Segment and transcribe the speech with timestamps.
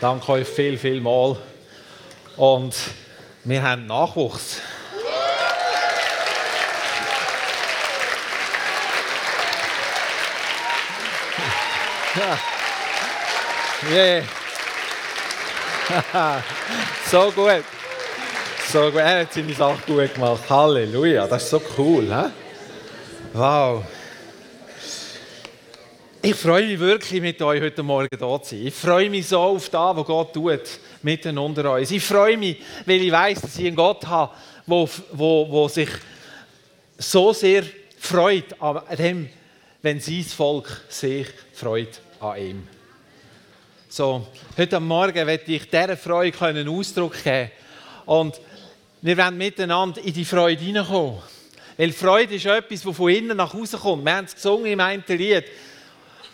[0.00, 1.36] Danke euch viel, viel mal.
[2.36, 2.74] Und
[3.44, 4.60] wir haben Nachwuchs.
[13.92, 14.22] Yeah.
[17.10, 17.62] so gut.
[18.72, 19.00] So gut.
[19.00, 20.42] Er hat seine Sache gut gemacht.
[20.48, 21.26] Halleluja.
[21.26, 22.04] Das ist so cool.
[22.04, 22.30] He?
[23.34, 23.84] Wow.
[26.28, 28.66] Ich freue mich wirklich, mit euch heute Morgen hier zu sein.
[28.66, 30.60] Ich freue mich so auf das, was Gott tut,
[31.02, 31.92] mitten unter uns.
[31.92, 34.34] Ich freue mich, weil ich weiß, dass ich einen Gott habe,
[34.66, 35.88] der sich
[36.98, 37.62] so sehr
[37.96, 39.28] freut an dem,
[39.82, 42.68] wenn sein Volk sich freut an ihm.
[43.88, 44.26] So,
[44.58, 47.52] heute Morgen werde ich dieser Freude einen Ausdruck geben.
[48.04, 48.40] Und
[49.00, 51.20] wir werden miteinander in die Freude hineinkommen.
[51.76, 54.04] Weil Freude ist etwas, das von innen nach außen kommt.
[54.04, 55.44] Wir haben es gesungen im einen Lied.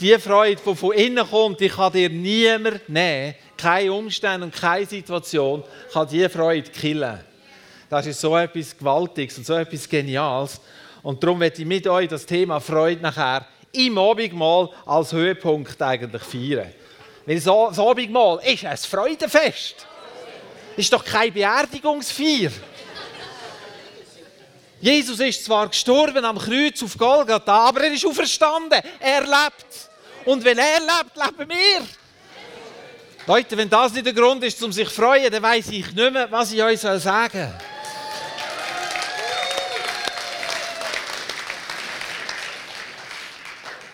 [0.00, 3.34] Die Freude, die von innen kommt, die kann dir niemand nehmen.
[3.56, 5.62] Keine Umstände und keine Situation
[5.92, 7.20] kann diese Freude killen.
[7.88, 10.60] Das ist so etwas Gewaltiges und so etwas Geniales.
[11.02, 16.22] Und darum werde ich mit euch das Thema Freude nachher im Abendmahl als Höhepunkt eigentlich
[16.22, 16.72] feiern.
[17.26, 19.86] Weil so, das Abendmahl ist ein Freudenfest.
[20.76, 22.50] Ist doch keine Beerdigungsfeier.
[24.82, 28.80] Jesus ist zwar gestorben am Kreuz auf Golgatha, aber er ist auferstanden.
[28.98, 29.88] Er lebt.
[30.24, 31.86] Und wenn er lebt, leben wir.
[33.28, 36.12] Leute, wenn das nicht der Grund ist, um sich zu freuen, dann weiß ich nicht
[36.12, 37.54] mehr, was ich euch sagen soll.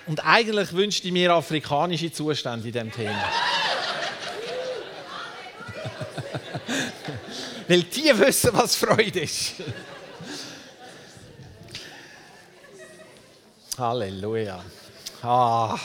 [0.06, 3.24] Und eigentlich wünschte ich mir afrikanische Zustände in diesem Thema.
[7.68, 9.56] Weil die wissen, was Freude ist.
[13.78, 14.60] Halleluja.
[15.22, 15.78] Ah.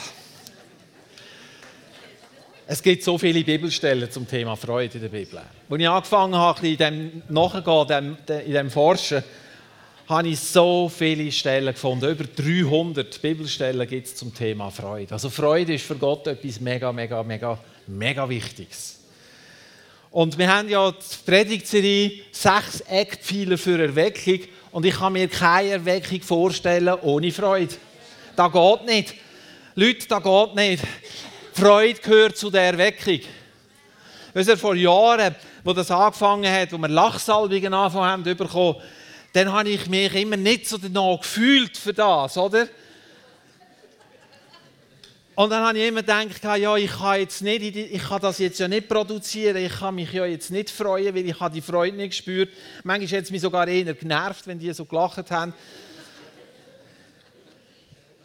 [2.66, 5.38] Es gibt so viele Bibelstellen zum Thema Freude in der Bibel.
[5.38, 9.22] Als ich angefangen habe, in dem Nachgehen, in dem Forschen,
[10.08, 12.10] habe ich so viele Stellen gefunden.
[12.10, 15.12] Über 300 Bibelstellen gibt es zum Thema Freude.
[15.12, 19.00] Also Freude ist für Gott etwas mega, mega, mega, mega Wichtiges.
[20.10, 24.40] Und wir haben ja die Predigtserie sechs Eckpfeiler für Erweckung.
[24.74, 27.76] Und ich kann mir keine Erweckung vorstellen ohne Freude.
[28.34, 29.14] Das geht nicht.
[29.76, 30.84] Leute, das geht nicht.
[31.52, 33.20] Freude gehört zu der Erweckung.
[34.32, 38.76] Weißt du, vor Jahren, wo das angefangen hat, wo wir Lachsalbungen angefangen haben
[39.32, 42.66] dann habe ich mich immer nicht so danach gefühlt für das, oder?
[45.36, 48.60] Und dann habe ich immer gedacht, ja, ich kann, jetzt nicht, ich kann das jetzt
[48.60, 52.10] ja nicht produzieren, ich kann mich ja jetzt nicht freuen, weil ich die Freude nicht
[52.10, 52.50] gespürt.
[52.84, 55.52] Manchmal hat es mich sogar eher genervt, wenn die so gelacht haben.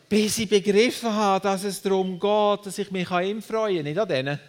[0.08, 3.98] Bis ich begriffen habe, dass es darum geht, dass ich mich an ihm freue, nicht
[3.98, 4.40] an denen.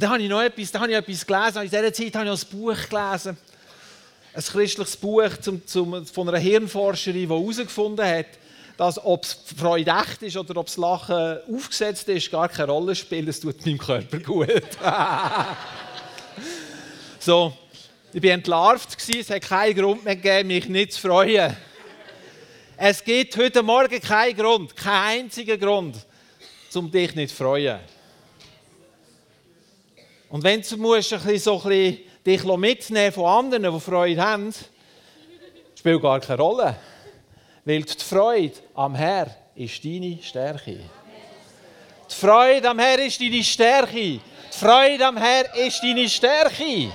[0.00, 1.62] Und dann habe ich noch etwas, dann habe ich etwas gelesen.
[1.62, 3.36] In dieser Zeit habe ich ein Buch gelesen.
[4.32, 8.28] Ein christliches Buch zum, zum, von einer Hirnforscherin, die herausgefunden hat,
[8.78, 12.94] dass ob es Freude echt ist oder ob das Lachen aufgesetzt ist, gar keine Rolle
[12.94, 13.28] spielt.
[13.28, 14.48] Es tut meinem Körper gut.
[17.18, 17.52] so,
[18.14, 21.54] ich war entlarvt, es hat keinen Grund mehr gegeben, mich nicht zu freuen.
[22.78, 25.96] Es gibt heute Morgen keinen Grund, keinen einzigen Grund,
[26.72, 27.80] um dich nicht zu freuen.
[30.30, 34.24] Und wenn du musst, ein bisschen, so ein bisschen dich mitnehmen von anderen, die Freude
[34.24, 34.54] haben,
[35.74, 36.76] spielt gar keine Rolle.
[37.64, 39.26] Weil die Freude am Herr
[39.56, 40.78] ist deine Stärke.
[42.08, 43.92] Die Freude am Herr ist deine Stärke.
[43.92, 44.20] Die
[44.52, 46.92] Freude am Herr ist deine Stärke.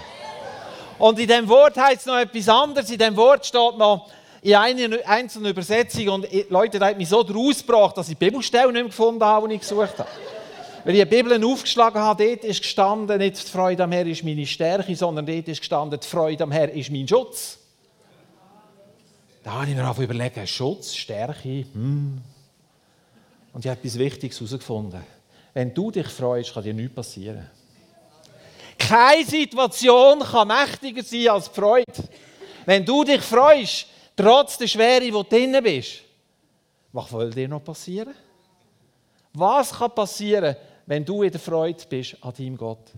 [0.97, 2.89] Und in dem Wort heißt es noch etwas anderes.
[2.89, 4.09] In dem Wort steht noch
[4.41, 6.07] in einer einzelnen Übersetzung.
[6.07, 9.23] Und Leute, das hat mich so draus gebracht, dass ich die Bibelstelle nicht mehr gefunden
[9.23, 10.09] habe, die ich gesucht habe.
[10.85, 14.23] Weil ich die Bibel aufgeschlagen habe, dort ist gestanden, nicht die Freude am Herr ist
[14.23, 17.57] meine Stärke, sondern dort ist gestanden, die Freude am Herr ist mein Schutz.
[19.43, 22.21] Da habe ich mir auch überlegt, Schutz, Stärke, hm.
[23.51, 25.01] Und ich habe etwas Wichtiges herausgefunden.
[25.55, 27.49] Wenn du dich freust, kann dir nichts passieren.
[28.77, 32.09] Keine Situation kann mächtiger sein als die Freude.
[32.65, 36.01] Wenn du dich freust, trotz der Schwere, wo du drin bist,
[36.91, 38.13] was soll dir noch passieren?
[39.33, 40.55] Was kann passieren,
[40.85, 42.91] wenn du in der Freude bist an deinem Gott.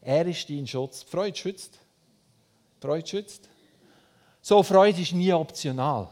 [0.00, 1.04] Er ist dein Schutz.
[1.04, 1.78] Die Freude schützt.
[2.76, 3.48] Die Freude schützt.
[4.40, 6.08] So, Freude ist nie optional.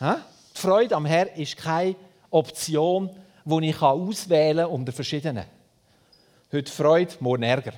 [0.00, 1.94] Die Freude am Herr ist keine
[2.30, 3.08] Option,
[3.44, 5.44] die ich auswählen kann unter verschiedenen.
[6.50, 7.74] Heute Freude, morgen Ärger.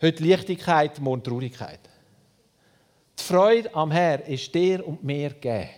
[0.00, 1.80] Heute Leichtigkeit, morgen Traurigkeit.
[3.18, 5.70] Die Freude am Herr ist dir und mir gegeben.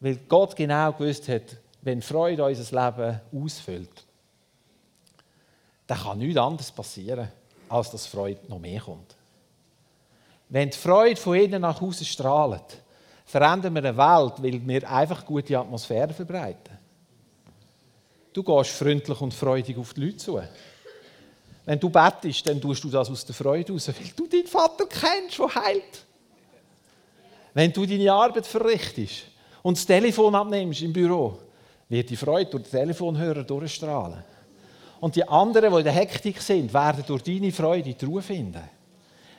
[0.00, 1.56] Weil Gott genau gewusst hat,
[1.86, 4.04] wenn Freude unser Leben ausfüllt,
[5.86, 7.28] dann kann nichts anderes passieren,
[7.68, 9.14] als dass Freude noch mehr kommt.
[10.48, 12.82] Wenn die Freude von innen nach außen strahlt,
[13.24, 16.76] verändern wir eine Welt, weil wir einfach gute Atmosphäre verbreiten.
[18.32, 20.42] Du gehst freundlich und freudig auf die Leute zu.
[21.64, 24.86] Wenn du bettest, dann tust du das aus der Freude raus, weil du deinen Vater
[24.86, 26.04] kennst, der heilt.
[27.54, 29.26] Wenn du deine Arbeit verrichtest
[29.62, 31.45] und das Telefon abnimmst im Büro,
[31.88, 34.24] wird die Freude durch den Telefonhörer durchstrahlen.
[35.00, 38.62] Und die anderen, die in der Hektik sind, werden durch deine Freude die Ruhe finden.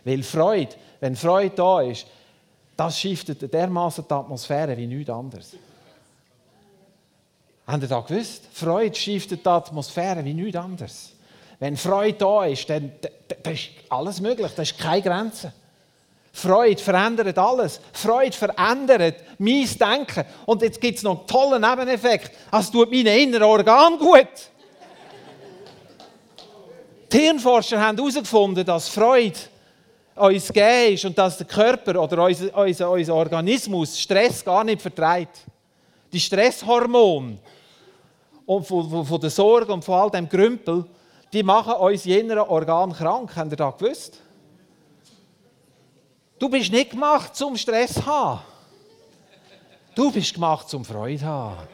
[0.03, 2.05] Weil Freude, wenn Freude da ist,
[2.75, 5.55] das shiftet dermaßen die Atmosphäre wie nichts anderes.
[7.65, 8.43] Habt ihr das gewusst?
[8.53, 11.13] Freude shiftet die Atmosphäre wie nichts anderes.
[11.59, 12.91] Wenn Freude da ist, dann,
[13.43, 15.51] dann ist alles möglich, da ist keine Grenze.
[16.37, 17.81] Freude verändert alles.
[17.91, 20.23] Freude verändert mein Denken.
[20.45, 22.31] Und jetzt gibt es noch einen tollen Nebeneffekt.
[22.51, 24.27] Es tut meinen inneren Organ gut.
[27.11, 29.39] Die Hirnforscher haben herausgefunden, dass Freude
[30.13, 34.81] uns gegeben ist und dass der Körper oder unser, unser, unser Organismus Stress gar nicht
[34.81, 35.39] vertreibt.
[36.13, 37.39] Die Stresshormone
[38.45, 40.85] und von, von, von der Sorge und von all dem Grümpel,
[41.33, 43.31] die machen uns jener Organ krank.
[43.35, 44.21] Habt ihr das gewusst?
[46.39, 48.41] Du bist nicht gemacht zum Stress zu haben.
[49.95, 51.67] Du bist gemacht zum Freude zu haben.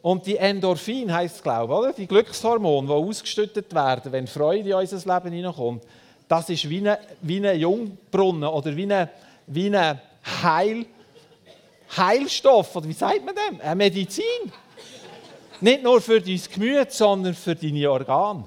[0.00, 1.92] Und die Endorphin heißt glaube ich, oder?
[1.92, 5.82] Die Glückshormone, die ausgeschüttet werden, wenn Freude in unser Leben hineinkommt,
[6.28, 9.08] das ist wie ein, wie ein Jungbrunnen oder wie ein,
[9.46, 10.00] wie ein
[10.42, 10.86] Heil,
[11.96, 13.60] Heilstoff, oder wie sagt man dem?
[13.60, 14.24] Eine Medizin.
[15.60, 18.44] Nicht nur für dein Gemüt, sondern für deine Organe.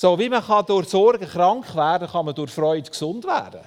[0.00, 3.62] So wie man kann durch Sorgen krank werden kann, man durch Freude gesund werden.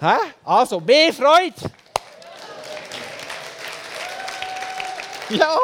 [0.00, 0.16] Hä?
[0.42, 1.70] Also, mehr Freude!
[5.28, 5.54] Ja!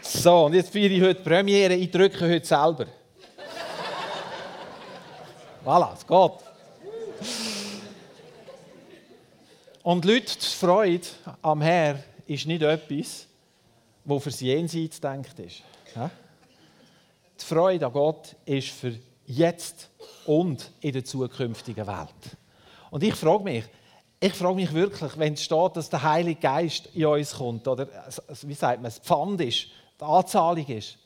[0.00, 1.74] So, und jetzt feiere ich heute Premiere.
[1.74, 2.86] Ich drücke heute selber.
[5.66, 6.32] Voilà, es geht.
[9.82, 11.06] Und Leute, die Freude
[11.42, 13.26] am Herr ist nicht etwas,
[14.02, 15.62] das fürs Jenseits denkt ist.
[16.04, 18.94] Die Freude an Gott ist für
[19.26, 19.90] jetzt
[20.26, 22.36] und in der zukünftigen Welt.
[22.90, 23.64] Und ich frage mich,
[24.18, 27.86] ich frage mich wirklich, wenn es steht, dass der Heilige Geist in uns kommt, oder
[28.42, 29.66] wie sagt man, das Pfand ist,
[30.00, 30.96] die Anzahlung ist,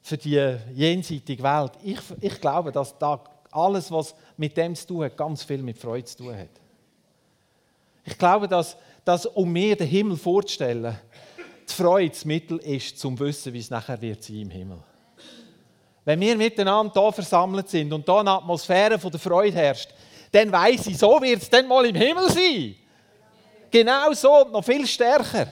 [0.00, 1.72] für die jenseitige Welt.
[1.82, 5.76] Ich, ich glaube, dass da alles, was mit dem zu tun hat, ganz viel mit
[5.78, 6.48] Freude zu tun hat.
[8.04, 10.96] Ich glaube, dass, dass um mir den Himmel vorzustellen,
[11.68, 14.78] die Freude das Mittel ist, zum zu wissen, wie es nachher wird sein im Himmel.
[16.04, 19.90] Wenn wir miteinander hier versammelt sind und hier eine Atmosphäre von der Freude herrscht,
[20.32, 22.74] dann weiß ich, so wird es dann mal im Himmel sein.
[23.70, 25.48] Genau so und noch viel stärker.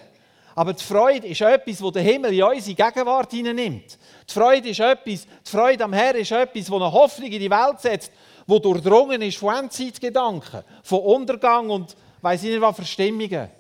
[0.54, 3.98] Aber die Freude ist etwas, das der Himmel in unsere Gegenwart hineinnimmt.
[4.28, 7.50] Die Freude ist etwas, die Freude am Herrn ist etwas, das eine Hoffnung in die
[7.50, 8.10] Welt setzt,
[8.46, 13.50] wo durchdrungen ist von Endzeitgedanken, von Untergang und weiß ich nicht was für Stimmungen.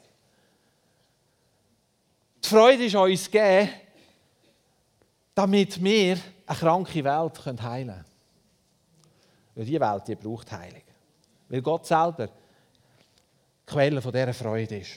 [2.46, 3.70] Die Freude ist uns gegeben,
[5.34, 6.16] damit wir
[6.46, 8.04] eine kranke Welt heilen können.
[9.56, 10.82] Weil diese Welt die braucht Heilung.
[11.48, 12.32] Weil Gott selber die
[13.66, 14.92] Quelle dieser Freude ist.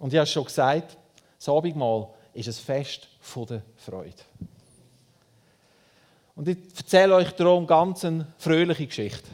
[0.00, 0.96] Und ich habe es schon gesagt,
[1.38, 3.08] das Abendmahl ist ein Fest
[3.48, 4.22] der Freude.
[6.34, 9.28] Und ich erzähle euch darum ganz eine fröhliche Geschichte.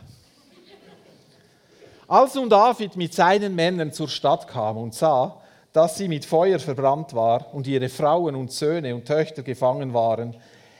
[2.09, 5.41] Als nun David mit seinen Männern zur Stadt kam und sah,
[5.77, 10.35] dass sie mit Feuer verbrannt war und ihre Frauen und Söhne und Töchter gefangen waren,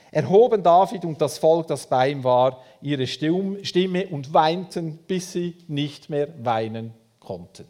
[0.09, 5.55] erhoben David und das Volk, das bei ihm war, ihre Stimme und weinten, bis sie
[5.67, 7.67] nicht mehr weinen konnten.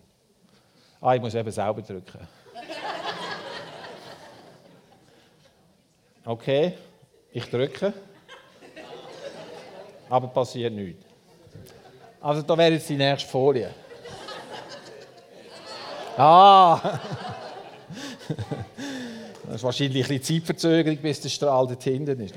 [1.02, 2.26] Ah, ich muss eben sauber drücken.
[6.24, 6.76] Okay,
[7.34, 7.92] ich drücke.
[10.10, 11.04] Aber passiert nichts.
[12.22, 13.70] Also da wäre jetzt die nächste Folie.
[16.18, 17.00] Ah!
[19.46, 22.36] Das ist wahrscheinlich ein Zeitverzögerung, bis der Strahl dort hinten ist.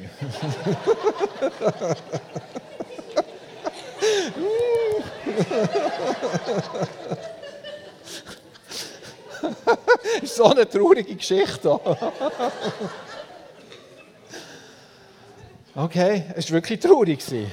[9.91, 11.81] das ist so eine traurige Geschichte.
[15.75, 17.25] okay, es war wirklich traurig.
[17.27, 17.49] Die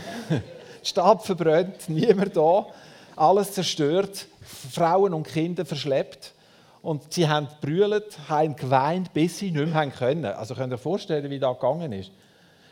[0.83, 2.67] Stadt verbrannt, niemand da,
[3.17, 4.27] alles zerstört,
[4.71, 6.33] Frauen und Kinder verschleppt.
[6.81, 10.25] Und sie haben gebrüllt, haben geweint, bis sie nicht mehr können.
[10.25, 12.11] Also könnt ihr euch vorstellen, wie das gegangen ist.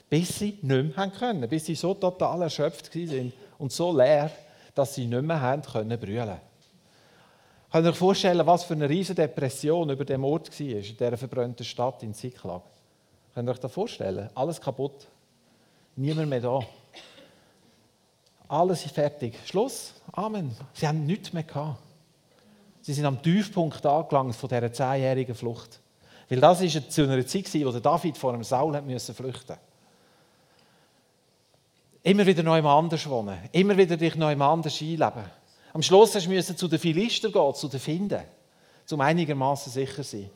[0.10, 4.32] bis sie nicht mehr können, bis sie so total erschöpft waren und so leer,
[4.74, 6.38] dass sie nicht mehr haben können brüllen.
[7.72, 11.18] Könnt ihr euch vorstellen, was für eine riesige Depression über dem Ort war, in dieser
[11.18, 12.62] verbrannten Stadt in Ziklag?
[13.34, 14.30] Könnt ihr euch das vorstellen?
[14.36, 15.08] Alles kaputt.
[15.96, 16.60] Niemand mehr da.
[18.48, 19.36] Alles ist fertig.
[19.46, 19.94] Schluss.
[20.12, 20.56] Amen.
[20.74, 21.80] Sie haben nichts mehr gehabt.
[22.82, 25.80] Sie sind am Tiefpunkt angelangt von dieser zehnjährigen Flucht.
[26.30, 29.58] Weil das war zu einer Zeit, wo David vor einem Saul musste flüchten
[32.04, 33.38] Immer wieder neu anders wohnen.
[33.52, 35.26] Immer wieder dich neu anders einleben.
[35.74, 38.22] Am Schluss musst du zu den Philister gehen, zu den Finden,
[38.92, 40.30] um einigermaßen sicher zu sein.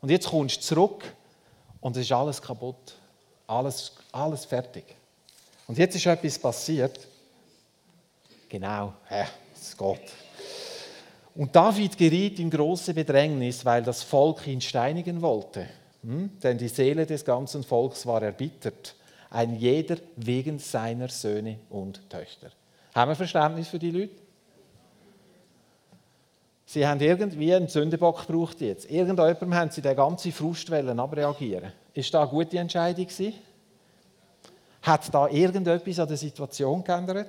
[0.00, 1.04] Und jetzt kommst du zurück
[1.80, 2.94] und es ist alles kaputt.
[3.46, 4.84] Alles, alles fertig.
[5.66, 7.06] Und jetzt ist etwas passiert.
[8.50, 10.12] Genau, ja, es geht.
[11.36, 15.66] Und David geriet in große Bedrängnis, weil das Volk ihn steinigen wollte.
[16.02, 16.30] Hm?
[16.42, 18.96] Denn die Seele des ganzen Volks war erbittert,
[19.30, 22.50] ein jeder wegen seiner Söhne und Töchter.
[22.92, 24.16] Haben wir Verständnis für die Leute?
[26.66, 28.90] Sie haben irgendwie einen Sündenbock gebraucht jetzt.
[28.90, 31.72] Irgendjemandem haben sie den ganzen Frust abreagieren.
[31.94, 33.34] Ist das eine gute Entscheidung gewesen?
[34.82, 37.28] Hat da irgendetwas an der Situation geändert?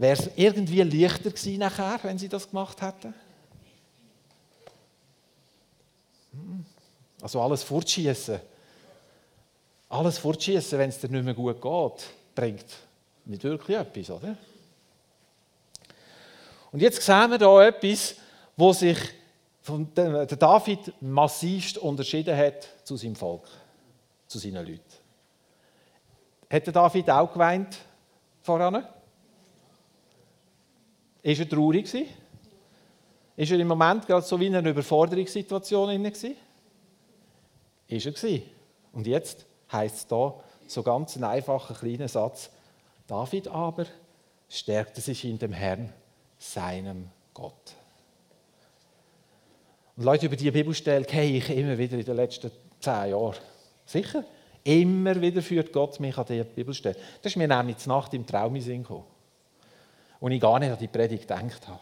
[0.00, 3.12] Wäre es irgendwie leichter gewesen nachher, wenn sie das gemacht hätten?
[6.32, 6.64] Hm.
[7.20, 8.40] Also alles fortschießen.
[9.90, 12.64] Alles fortschießen, wenn es dir nicht mehr gut geht, bringt
[13.26, 14.38] nicht wirklich etwas, oder?
[16.72, 18.14] Und jetzt sehen wir hier etwas,
[18.56, 18.96] wo sich
[19.60, 23.46] von der David massivst unterschieden hat zu seinem Volk,
[24.26, 24.80] zu seinen Leuten.
[26.50, 27.76] Hat der David auch geweint
[28.40, 28.86] voran?
[31.22, 31.92] Ist er traurig?
[33.36, 36.04] Ist er im Moment gerade so wie in einer Überforderungssituation?
[36.04, 36.24] Ist
[38.06, 38.42] er gewesen.
[38.92, 40.34] Und jetzt heißt es da
[40.66, 42.50] so ganz ein einfacher kleiner Satz:
[43.06, 43.86] David aber
[44.48, 45.92] stärkte sich in dem Herrn,
[46.38, 47.74] seinem Gott.
[49.96, 52.50] Und Leute, über diese Bibelstelle gehe ich immer wieder in den letzten
[52.80, 53.36] zehn Jahren.
[53.84, 54.24] Sicher?
[54.64, 56.96] Immer wieder führt Gott mich an diese Bibelstelle.
[57.22, 59.04] Das ist mir nämlich Nacht im Traum gekommen
[60.20, 61.80] und ich gar nicht an die Predigt gedacht habe.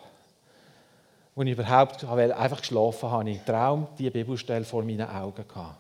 [1.35, 5.76] Und ich überhaupt einfach geschlafen habe, ich im Traum die Bibelstelle vor meinen Augen gehabt.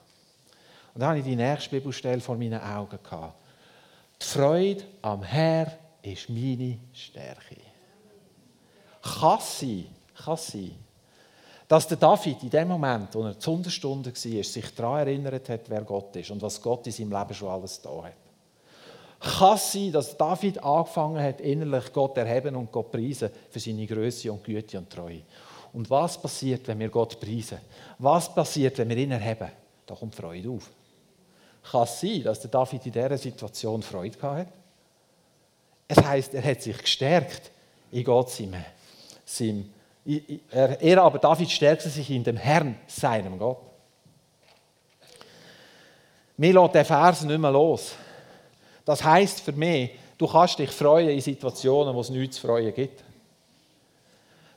[0.94, 3.34] Und dann habe ich die nächste Bibelstelle vor meinen Augen gehabt.
[4.20, 5.72] Die Freude am Herr
[6.02, 7.56] ist meine Stärke.
[9.02, 10.74] Kann sein,
[11.68, 15.68] dass der David in dem Moment, wo er zur Unterstunde war, sich daran erinnert hat,
[15.68, 18.27] wer Gott ist und was Gott in seinem Leben schon alles da hat
[19.20, 24.30] kann sein, dass David angefangen hat, innerlich Gott erheben und Gott preisen für seine Größe
[24.30, 25.22] und Güte und Treue.
[25.72, 27.58] Und was passiert, wenn wir Gott preisen?
[27.98, 29.50] Was passiert, wenn wir ihn erheben?
[29.86, 30.70] Da kommt Freude auf.
[31.70, 34.52] Kann sein, dass der David in dieser Situation Freude hatte?
[35.88, 37.50] Es heißt, er hat sich gestärkt
[37.90, 38.64] in Gott seinem,
[39.24, 39.70] seinem
[40.50, 43.58] er, er aber, David, stärkte sich in dem Herrn, seinem Gott.
[46.36, 47.94] Mir lässt der Vers nicht mehr los.
[48.88, 52.72] Das heißt für mich, du kannst dich freuen in Situationen, wo es nichts zu freuen
[52.72, 53.04] gibt.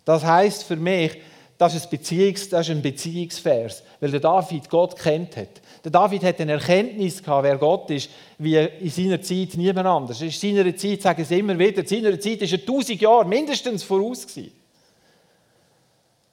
[0.06, 1.18] Das heißt für mich,
[1.58, 5.50] das ist, ein Beziehungs, das ist ein Beziehungsvers, weil der David Gott kennt hat.
[5.84, 10.22] Der David hat eine Erkenntnis gehabt, wer Gott ist, wie in seiner Zeit niemand anders.
[10.22, 13.84] In seiner Zeit, sagen sie immer wieder, in seiner Zeit ist er tausend Jahre mindestens
[13.84, 14.54] voraus gewesen.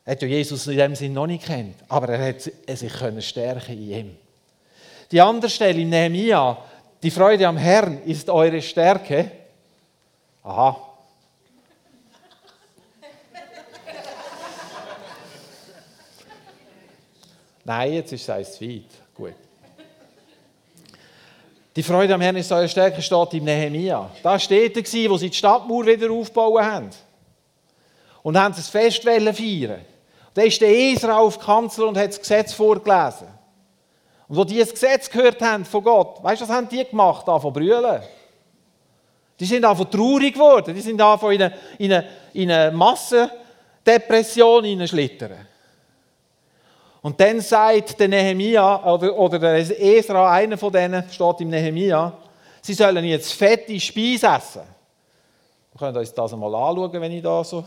[0.05, 2.93] Er hat ja Jesus in dem Sinn noch nicht kennt, aber er hat sich
[3.27, 4.17] stärken in ihm.
[5.11, 6.59] Die andere Stelle in Nehemiah,
[7.03, 9.31] die Freude am Herrn ist eure Stärke.
[10.43, 10.77] Aha.
[17.65, 18.85] Nein, jetzt ist es zu weit.
[19.15, 19.35] Gut.
[21.77, 24.11] Die Freude am Herrn ist eure Stärke, steht im Nehemia.
[24.23, 26.91] Da steht er, wo sie die Stadtmauer wieder aufbauen haben.
[28.23, 29.85] Und haben das Fest feiern.
[30.35, 33.29] Da ist der Esra auf die Kanzel und hat das Gesetz vorgelesen.
[34.29, 37.25] Und wo die das Gesetz gehört haben von Gott, weißt du, was haben die gemacht?
[37.25, 38.03] Von brüllen.
[39.41, 40.75] Die sind einfach traurig geworden.
[40.75, 45.47] Die sind einfach in eine, in eine, in eine Massendepression hineinschlittern.
[47.01, 52.13] Und dann sagt der Nehemia, oder, oder der Esra, einer von denen, steht im Nehemia,
[52.61, 54.63] sie sollen jetzt fette Speise essen.
[55.73, 57.65] Wir können uns das einmal anschauen, wenn ich da so.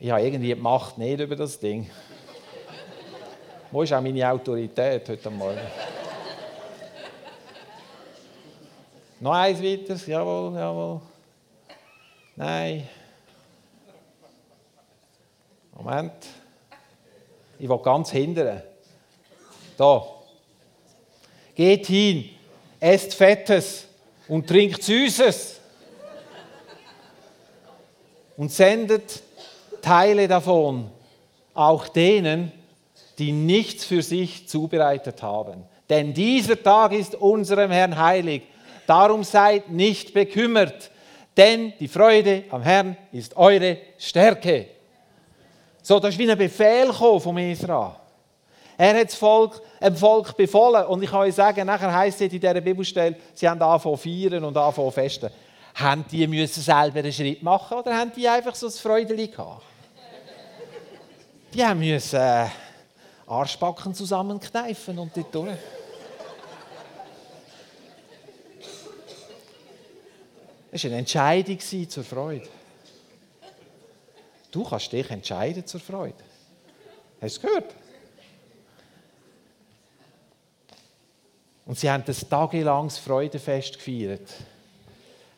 [0.00, 1.88] Ich habe irgendwie die Macht nicht über das Ding.
[3.70, 5.58] Wo ist auch meine Autorität heute Morgen?
[9.18, 11.00] Noch eins weiter, jawohl, jawohl.
[12.36, 12.88] Nein.
[15.74, 16.12] Moment.
[17.58, 18.62] Ich will ganz hindern.
[19.76, 20.06] Da.
[21.54, 22.30] Geht hin,
[22.78, 23.88] esst Fettes
[24.28, 25.60] und trinkt Süßes
[28.36, 29.22] und sendet
[29.80, 30.90] Teile davon
[31.54, 32.52] auch denen,
[33.18, 35.64] die nichts für sich zubereitet haben.
[35.88, 38.42] Denn dieser Tag ist unserem Herrn heilig.
[38.86, 40.90] Darum seid nicht bekümmert,
[41.36, 44.66] denn die Freude am Herrn ist eure Stärke.
[45.82, 48.00] So, das ist wie ein Befehl vom Esra.
[48.78, 50.84] Er hat das Volk, dem Volk befohlen.
[50.86, 54.44] Und ich kann euch sagen, nachher heisst es in dieser Bibelstelle, sie haben angefangen feiern
[54.44, 55.30] und angefangen festen.
[55.74, 59.62] Haben die müssen selber einen Schritt machen oder haben die einfach so ein Freudeli gehabt?
[61.54, 62.46] Die haben müssen äh,
[63.26, 65.58] Arschbacken zusammenkneifen und dort durch.
[70.70, 72.48] Es war eine Entscheidung zur Freude.
[74.50, 76.22] Du kannst dich entscheiden zur Freude.
[77.20, 77.74] Hast du gehört?
[81.64, 84.28] Und sie haben das tagelanges Freudefest gefeiert.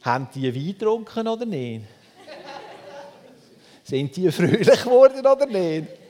[0.03, 1.87] Haben die Wein getrunken oder nicht?
[3.83, 6.08] Sind die fröhlich geworden oder nicht?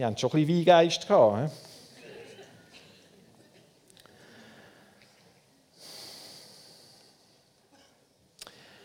[0.00, 1.52] Die haben schon ein bisschen Weingeist gehabt.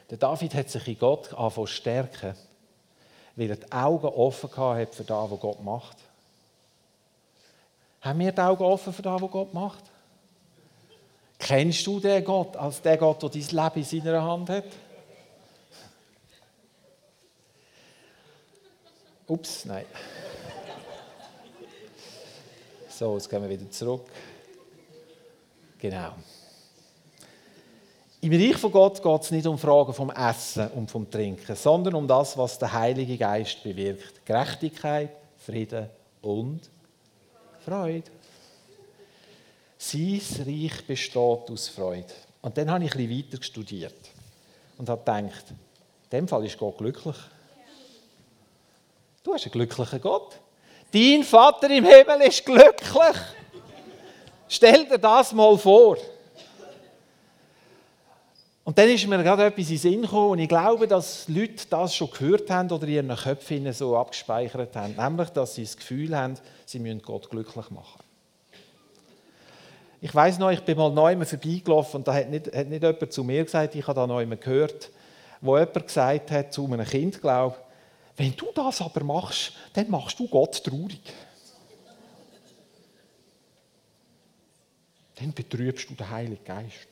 [0.09, 2.35] Der David hat sich in Gott angefangen stärken,
[3.37, 5.95] weil er die Augen offen hat für das, was Gott macht.
[8.01, 9.85] Haben wir die Augen offen für das, was Gott macht?
[11.39, 14.65] Kennst du den Gott als den Gott, der dein Leben in seiner Hand hat?
[19.27, 19.85] Ups, nein.
[22.97, 24.05] So, jetzt gehen wir wieder zurück.
[25.77, 26.13] Genau.
[28.21, 31.95] Im Reich von Gott geht es nicht um Fragen vom Essen und vom Trinken, sondern
[31.95, 34.25] um das, was der Heilige Geist bewirkt.
[34.25, 35.89] Gerechtigkeit, Frieden
[36.21, 36.61] und
[37.65, 38.09] Freude.
[39.77, 41.17] Sein Reich besteht
[41.51, 42.13] aus Freude.
[42.43, 44.09] Und dann habe ich bisschen weiter studiert
[44.77, 47.17] und habe gedacht, in dem Fall ist Gott glücklich.
[49.21, 50.39] Du hast einen glücklichen Gott.
[50.95, 53.17] Dein Vater im Himmel ist glücklich.
[54.47, 55.97] Stell dir das mal vor.
[58.63, 61.65] Und dann ist mir gerade etwas in den Sinn gekommen und ich glaube, dass Leute
[61.69, 64.95] das schon gehört haben oder in ihren Köpfen so abgespeichert haben.
[64.95, 68.01] Nämlich, dass sie das Gefühl haben, sie müssen Gott glücklich machen.
[69.99, 73.11] Ich weiß noch, ich bin mal neu vorbeigelaufen und da hat nicht, hat nicht jemand
[73.11, 74.91] zu mir gesagt, ich habe da neu gehört,
[75.41, 77.57] wo jemand gesagt hat zu einem Kind, glaube
[78.17, 81.01] wenn du das aber machst, dann machst du Gott traurig.
[85.15, 86.87] Dann betrübst du den Heiligen Geist.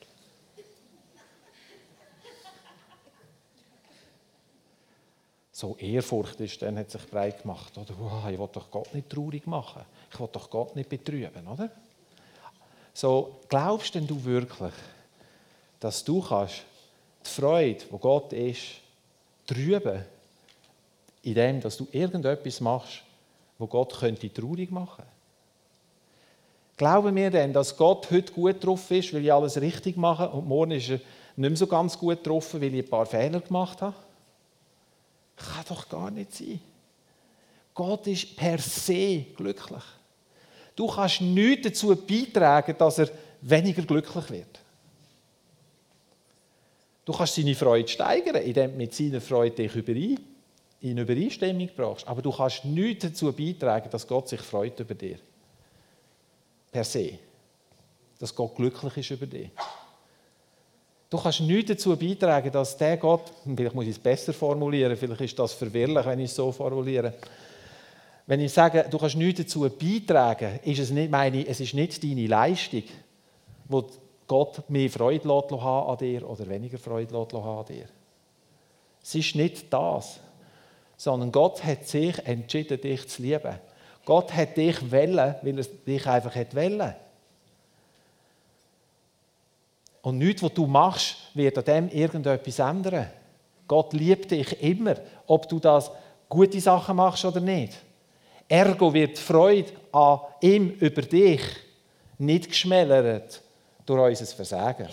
[5.52, 7.78] So Ehrfurcht ist, dann hat sich breit gemacht.
[7.78, 7.94] Oder?
[7.98, 9.82] Wow, ich will doch Gott nicht traurig machen.
[10.12, 11.70] Ich will doch Gott nicht betrüben, oder?
[12.92, 14.74] So, glaubst denn du wirklich,
[15.80, 16.64] dass du kannst
[17.24, 18.80] die Freude, wo Gott ist,
[19.46, 20.04] trüben
[21.24, 23.02] in dem, dass du irgendetwas machst,
[23.58, 25.04] wo Gott könnte traurig machen
[26.76, 30.48] Glauben wir denn, dass Gott heute gut drauf ist, weil ich alles richtig mache und
[30.48, 31.00] morgen ist er
[31.36, 33.94] nicht mehr so ganz gut drauf, weil ich ein paar Fehler gemacht habe?
[35.36, 36.60] Kann doch gar nicht sein.
[37.74, 39.82] Gott ist per se glücklich.
[40.74, 43.08] Du kannst nichts dazu beitragen, dass er
[43.40, 44.60] weniger glücklich wird.
[47.04, 50.18] Du kannst seine Freude steigern, indem du mit seiner Freude dich überein
[50.84, 52.06] in Übereinstimmung brauchst.
[52.06, 55.16] Aber du kannst nichts dazu beitragen, dass Gott sich freut über dich.
[56.70, 57.18] Per se.
[58.18, 59.50] Dass Gott glücklich ist über dich.
[61.08, 65.20] Du kannst nichts dazu beitragen, dass der Gott, vielleicht muss ich es besser formulieren, vielleicht
[65.22, 67.14] ist das verwirrlich, wenn ich es so formuliere.
[68.26, 72.02] Wenn ich sage, du kannst nichts dazu beitragen, ist es nicht, meine, es ist nicht
[72.02, 72.82] deine Leistung,
[73.68, 73.86] wo
[74.26, 77.86] Gott mehr Freude an dir oder weniger Freude an dir.
[79.02, 80.20] Es ist nicht das
[81.04, 83.58] sondern Gott hat sich entschieden, dich zu lieben.
[84.06, 86.94] Gott hat dich wollen, weil er dich einfach hat wollen.
[90.00, 93.10] Und nichts, was du machst, wird an dem irgendetwas ändern.
[93.68, 95.90] Gott liebt dich immer, ob du das
[96.26, 97.74] gute Sachen machst oder nicht.
[98.48, 101.42] Ergo wird die Freude an ihm über dich
[102.16, 103.42] nicht geschmälert
[103.84, 104.88] durch unser Versagen.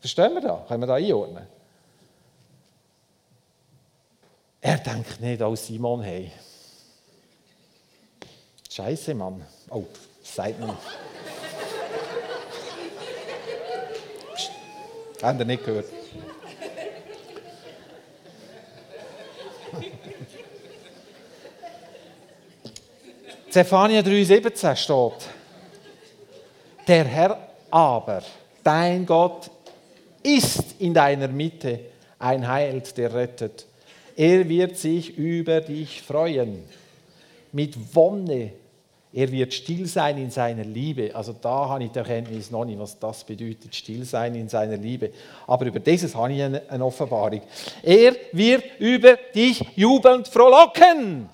[0.00, 0.66] Verstehen wir das?
[0.66, 1.59] Können wir das einordnen?
[4.60, 6.30] Er denkt nicht als Simon, hey.
[8.70, 9.44] Scheiße, Mann.
[9.70, 9.84] Oh,
[10.22, 10.76] sagt man.
[15.22, 15.86] Habt ihr nicht gehört?
[23.50, 25.28] Zephania 3,17 steht.
[26.86, 28.22] Der Herr aber,
[28.62, 29.50] dein Gott,
[30.22, 31.80] ist in deiner Mitte
[32.18, 33.66] ein Heil, der rettet.
[34.20, 36.62] Er wird sich über dich freuen.
[37.52, 38.52] Mit Wonne.
[39.14, 41.10] Er wird still sein in seiner Liebe.
[41.14, 44.76] Also da habe ich die Erkenntnis noch nicht, was das bedeutet, still sein in seiner
[44.76, 45.10] Liebe.
[45.46, 47.40] Aber über dieses habe ich eine, Offenbarung.
[47.82, 51.30] Er wird über dich jubelnd frohlocken.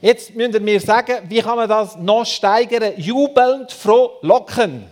[0.00, 2.92] Jetzt müsst ihr mir sagen, wie kann man das noch steigern?
[2.98, 4.84] Jubelnd frohlocken.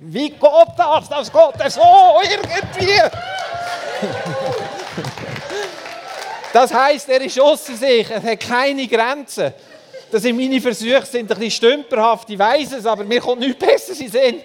[0.00, 0.40] Wie geht
[0.76, 1.08] das?
[1.08, 1.80] Das geht so
[2.24, 3.02] irgendwie.
[6.52, 9.52] Das heißt, er ist außer sich, er hat keine Grenzen.
[10.10, 14.00] Dass meine Versuche sind ein bisschen stümperhaft, ich weiß es, aber mir kommt nichts Besseres
[14.00, 14.40] in Sinn.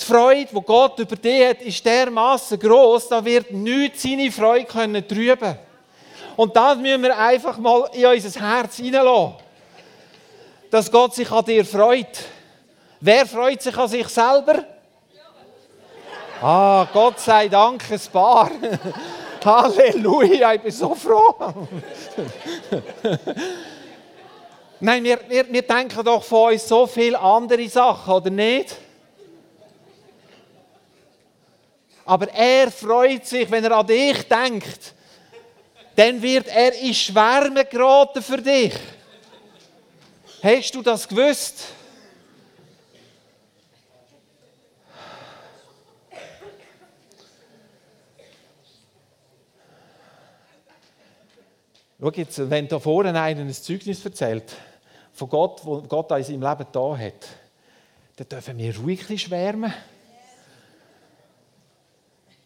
[0.00, 4.64] Die Freude, die Gott über dich hat, ist dermaßen groß, da wird nichts seine Freude
[4.64, 5.58] können trüben.
[6.36, 9.34] Und das müssen wir einfach mal in unser Herz hineinlassen.
[10.70, 12.18] Dass Gott sich an dir freut.
[13.00, 14.64] Wer freut sich an sich selber?
[16.40, 18.50] Ah, Gott sei Dank, ein paar.
[19.44, 21.34] Halleluja, ich bin so froh.
[24.80, 28.76] Nein, wir, wir, wir denken doch von uns so viele andere Sachen, oder nicht?
[32.04, 34.94] Aber er freut sich, wenn er an dich denkt.
[35.94, 38.74] Dann wird er in Schwärme geraten für dich.
[40.42, 41.66] Hast du das gewusst?
[52.00, 52.10] Schau
[52.48, 54.56] wenn da vorne einer ein Zeugnis erzählt,
[55.12, 57.28] von Gott, wo Gott in seinem Leben da hat,
[58.16, 59.74] dann dürfen wir ruhig schwärmen.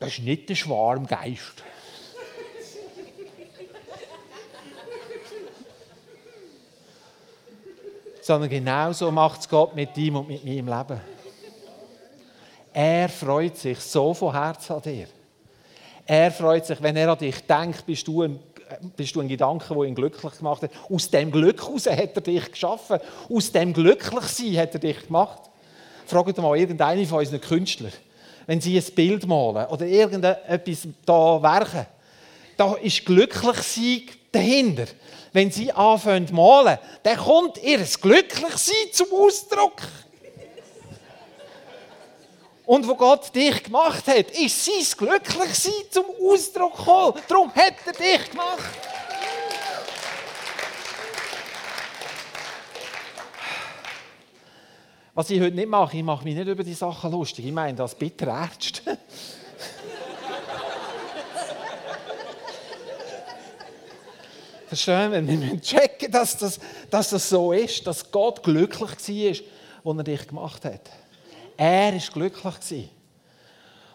[0.00, 1.62] Das ist nicht der Schwarmgeist.
[8.22, 11.00] Sondern genauso macht es Gott mit ihm und mit meinem Leben.
[12.72, 15.06] Er freut sich so von Herzen an dir.
[16.06, 18.40] Er freut sich, wenn er an dich denkt, bist du ein
[18.96, 20.70] bist du ein Gedanke, der ihn glücklich gemacht hat.
[20.90, 22.98] Aus dem Glück heraus hat er dich geschaffen.
[23.32, 25.40] Aus dem Glücklichsein hat er dich gemacht.
[26.06, 27.92] Fragt mal irgendeinen von unseren Künstlern,
[28.46, 31.86] wenn sie ein Bild malen oder irgendetwas da werken,
[32.56, 34.86] da ist Glücklichsein dahinter.
[35.32, 39.82] Wenn sie anfangen zu malen, dann kommt ihr Glücklichsein zum Ausdruck.
[42.66, 47.20] Und wo Gott dich gemacht hat, ist sein Glücklichsein zum Ausdruck gekommen.
[47.28, 48.78] Darum hat er dich gemacht.
[55.12, 57.46] Was ich heute nicht mache, ich mache mich nicht über die Sachen lustig.
[57.46, 58.82] Ich meine das bitter ernst.
[64.66, 65.24] Verstehen wir?
[65.24, 66.58] Wir müssen checken, dass das,
[66.90, 71.03] dass das so ist, dass Gott glücklich war, als er dich gemacht hat.
[71.56, 72.88] Er war glücklich.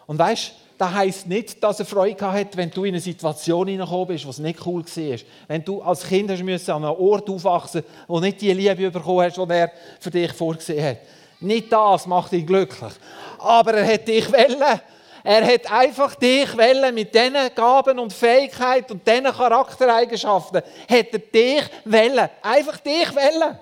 [0.06, 4.06] Und weißt das heisst nicht, dass er Freude hatte, wenn du in eine Situation hineingekommen
[4.06, 5.18] bist, was nicht cool war.
[5.46, 9.20] Wenn du als Kind hast müssen an einem Ort aufwachsen wo nicht die Liebe bekommen
[9.20, 9.70] hast, die er
[10.00, 10.98] für dich vorgesehen hat.
[11.40, 12.92] Nicht das macht ihn glücklich.
[13.38, 14.80] Aber er hat dich wollen.
[15.22, 20.62] Er hat einfach dich wollen mit diesen Gaben und Fähigkeiten und diesen Charaktereigenschaften.
[20.88, 22.28] Hat er dich wollen.
[22.40, 23.58] Einfach dich wollen.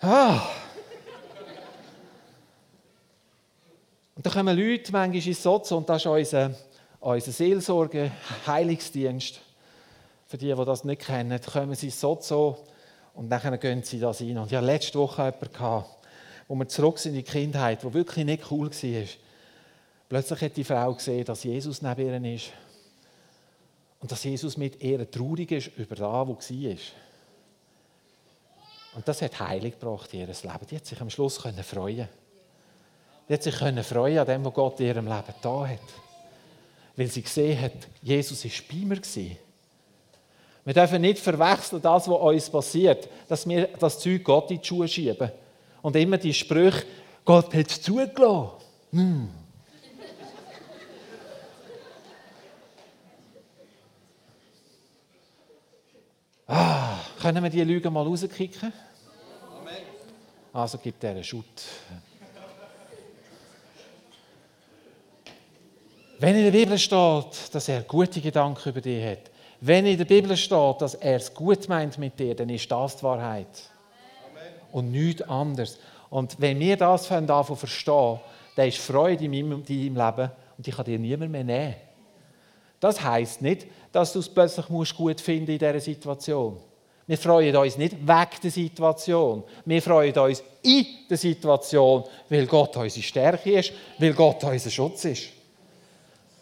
[0.00, 0.40] Ah.
[4.28, 6.50] Da kommen Leute manchmal ins Sozo, und das ist unser,
[7.00, 8.12] unser Seelsorge,
[8.46, 9.40] Heilungsdienst.
[10.26, 12.58] Für die, die das nicht kennen, kommen sie ins Sozo
[13.14, 14.36] und dann gehen sie das rein.
[14.36, 16.06] Und ich hatte letzte Woche jemanden, gehabt,
[16.46, 19.08] wo wir zurück sind in die Kindheit, wo wirklich nicht cool war.
[20.10, 22.52] Plötzlich hat die Frau gesehen, dass Jesus neben ihr ist.
[24.00, 26.92] Und dass Jesus mit ihr traurig ist über das, wo sie ist.
[28.94, 30.66] Und das hat Heilung gebracht in ihr Leben.
[30.70, 32.08] Die hat sich am Schluss freuen
[33.28, 35.80] die hat sich freuen an dem, was Gott in ihrem Leben da hat.
[36.96, 39.36] Weil sie gesehen hat, Jesus war bei mir.
[40.64, 44.66] Wir dürfen nicht verwechseln, das, was uns passiert, dass wir das Zeug Gott in die
[44.66, 45.30] Schuhe schieben.
[45.82, 46.84] Und immer die Sprüche,
[47.24, 48.50] Gott hat es zugelassen.
[48.92, 49.28] Hm.
[56.50, 58.72] Ah, können wir die Lüge mal rauskicken?
[60.50, 61.62] Also gibt er einen Schutt.
[66.20, 70.04] Wenn in der Bibel steht, dass er gute Gedanken über dich hat, wenn in der
[70.04, 73.46] Bibel steht, dass er es gut meint mit dir, dann ist das die Wahrheit.
[73.46, 74.52] Amen.
[74.72, 75.78] Und nichts anderes.
[76.10, 78.18] Und wenn wir das anfangen verstehen,
[78.56, 81.76] dann ist Freude in meinem, in Leben und die kann dir niemand mehr nehmen.
[82.80, 86.58] Das heisst nicht, dass du es plötzlich gut finden in dieser Situation.
[87.06, 89.44] Wir freuen uns nicht weg der Situation.
[89.64, 95.04] Wir freuen uns in der Situation, weil Gott unsere Stärke ist, weil Gott unser Schutz
[95.04, 95.37] ist.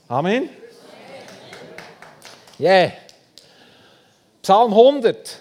[0.08, 0.48] Amen.
[2.60, 2.92] Yeah.
[4.40, 5.40] Psalm 100.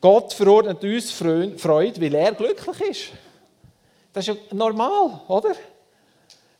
[0.00, 3.08] Gott verordnet uns Freude, weil er glücklich ist.
[4.12, 5.52] Das ist ja normal, oder?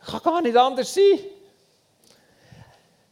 [0.04, 1.20] Kann gar nicht anders sein.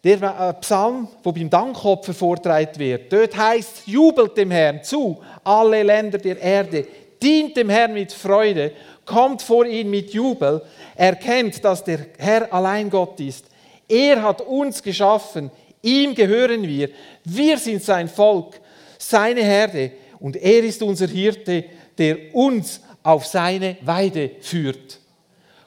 [0.03, 5.85] Der äh, Psalm, der beim Dankopfer vortragen wird, dort heißt jubelt dem Herrn zu, alle
[5.85, 6.87] Länder der Erde,
[7.23, 8.73] dient dem Herrn mit Freude,
[9.11, 10.63] kommt vor ihn mit Jubel,
[10.95, 13.45] erkennt, dass der Herr allein Gott ist.
[13.89, 15.51] Er hat uns geschaffen,
[15.83, 16.91] ihm gehören wir,
[17.25, 18.61] wir sind sein Volk,
[18.99, 21.65] seine Herde und er ist unser Hirte,
[21.99, 25.01] der uns auf seine Weide führt.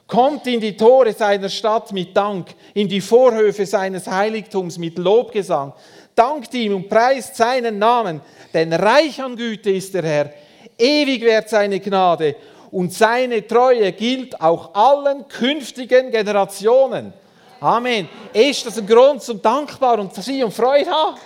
[0.06, 5.74] Kommt in die Tore seiner Stadt mit Dank, in die Vorhöfe seines Heiligtums mit Lobgesang.
[6.14, 8.22] Dankt ihm und preist seinen Namen,
[8.54, 10.30] denn reich an Güte ist der Herr.
[10.78, 12.36] Ewig währt seine Gnade
[12.74, 17.12] und seine Treue gilt auch allen künftigen Generationen.
[17.60, 18.08] Amen.
[18.32, 21.16] Ist das ein Grund zum Dankbar und sie und Freude haben?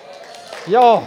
[0.67, 1.03] Ja.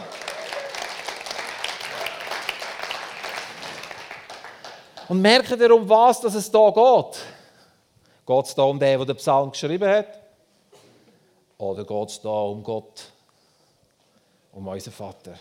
[5.09, 7.21] Und merkt ihr, um was dass es da geht?
[8.25, 10.07] Geht es da um den, der den Psalm geschrieben hat?
[11.59, 13.03] Oder geht es da um Gott,
[14.53, 15.33] um unseren Vater?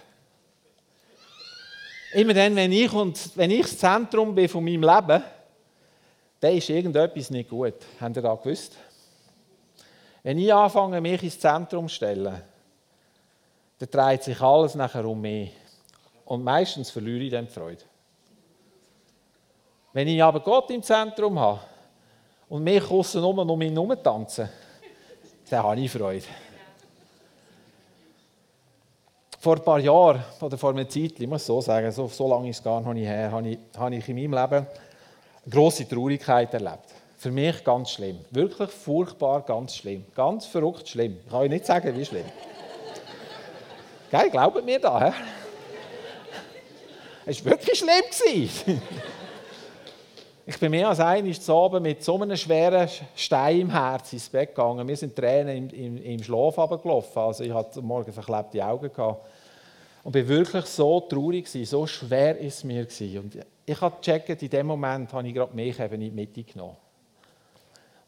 [2.12, 5.22] Immer dann, wenn ich, und, wenn ich das Zentrum bin von meinem Leben,
[6.40, 7.74] dann ist irgendetwas nicht gut.
[8.00, 8.76] Habt ihr das gewusst?
[10.22, 12.42] Wenn ich anfange, mich ins Zentrum zu stellen,
[13.78, 15.52] dann dreht sich alles nachher um mich.
[16.24, 17.84] Und meistens verliere ich dann die Freude.
[19.92, 21.60] Wenn ich aber Gott im Zentrum habe,
[22.50, 24.48] und mich aussen um um mich herum tanzen,
[25.48, 26.24] dann habe ich Freude.
[29.42, 32.50] Vor ein paar Jahren, oder vor einer Zeit, ich muss so sagen, so, so lange
[32.50, 34.66] ist es gar nicht her, habe ich, habe ich in meinem Leben eine
[35.50, 36.84] grosse Traurigkeit erlebt.
[37.16, 38.18] Für mich ganz schlimm.
[38.30, 40.04] Wirklich furchtbar ganz schlimm.
[40.14, 41.20] Ganz verrückt schlimm.
[41.24, 42.26] Ich kann euch nicht sagen, wie schlimm.
[44.10, 45.12] Gell, glaubt mir da, hä?
[47.24, 48.78] Es war wirklich schlimm.
[50.50, 54.28] Ich bin mehr als einmal zu Abend mit so einem schweren Stein im Herz ins
[54.28, 54.88] Bett gegangen.
[54.88, 57.18] Wir sind Tränen im, im, im Schlaf gelaufen.
[57.20, 59.28] Also ich hatte morgen verklebte Augen gehabt.
[60.02, 63.18] und bin wirklich so traurig gewesen, so schwer ist es mir gewesen.
[63.20, 66.42] Und ich habe gecheckt, in dem Moment habe ich gerade mich eben in die Mitte
[66.42, 66.76] genommen.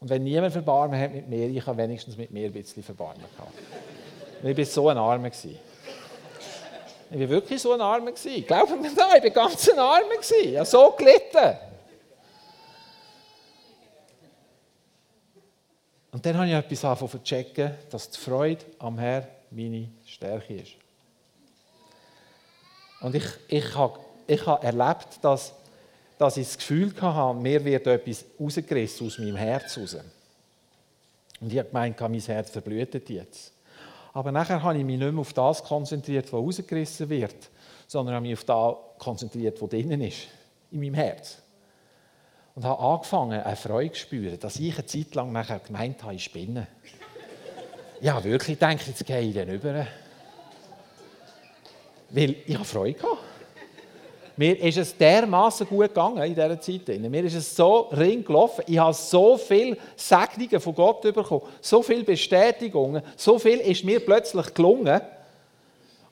[0.01, 3.23] Und wenn niemand Verbarmen hat mit mir, ich habe wenigstens mit mir ein bisschen Verbarmen
[3.37, 3.53] gehabt.
[4.43, 5.57] ich war so ein Armer gewesen.
[7.09, 8.11] Ich war wirklich so ein Armer.
[8.11, 10.19] Glauben mir da, ich war ganz ein Armer.
[10.19, 11.71] Ich habe so gelitten.
[16.13, 20.53] Und dann habe ich etwas angefangen zu checken, dass die Freude am Herrn meine Stärke
[20.53, 20.73] ist.
[23.01, 25.53] Und ich, ich, habe, ich habe erlebt, dass,
[26.19, 29.97] dass ich das Gefühl hatte, mir wird etwas rausgerissen aus meinem Herz raus.
[31.41, 33.51] Und ich habe gemeint, mein Herz verblühtet jetzt.
[34.13, 37.49] Aber nachher habe ich mich nicht mehr auf das konzentriert, was rausgerissen wird,
[37.87, 40.27] sondern habe mich auf das konzentriert, was drinnen ist,
[40.71, 41.42] in meinem Herz
[42.55, 46.15] und habe angefangen, eine Freude zu spüren, dass ich eine Zeit lang nachher gemeint habe,
[46.15, 46.67] ich spinne.
[48.01, 49.87] Ja, wirklich denke, jetzt gehe ich dann über.
[52.09, 53.17] Weil ich habe Freude gehabt.
[54.35, 56.87] Mir ist es dermaßen gut gegangen in dieser Zeit.
[56.87, 58.63] Mir ist es so ring gelaufen.
[58.67, 63.99] Ich habe so viele Segnungen von Gott bekommen, so viele Bestätigungen, so viel ist mir
[63.99, 65.01] plötzlich gelungen.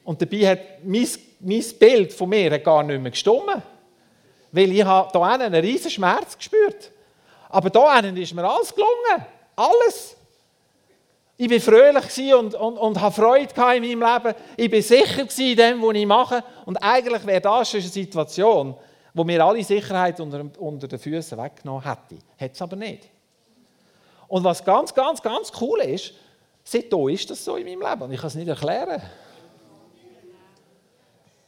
[0.04, 1.08] Und dabei hat mein,
[1.40, 3.64] mein Bild von mir gar nicht mehr gestimmt.
[4.52, 6.92] Weil ich habe hier einen riesen Schmerz gespürt.
[7.50, 7.70] Aber
[8.02, 9.26] hier ist mir alles gelungen.
[9.56, 10.16] Alles.
[11.38, 14.36] Ich war fröhlich und, und, und hatte Freude in meinem Leben.
[14.58, 16.44] Ich war sicher in dem, was ich mache.
[16.66, 18.76] Und eigentlich wäre das eine Situation,
[19.14, 22.22] wo mir alle Sicherheit unter, unter den Füßen weggenommen hätte.
[22.40, 23.10] Hat es aber nicht.
[24.28, 26.14] Und was ganz, ganz, ganz cool ist,
[26.64, 28.02] seitdem ist das so in meinem Leben.
[28.04, 29.02] Und ich kann es nicht erklären.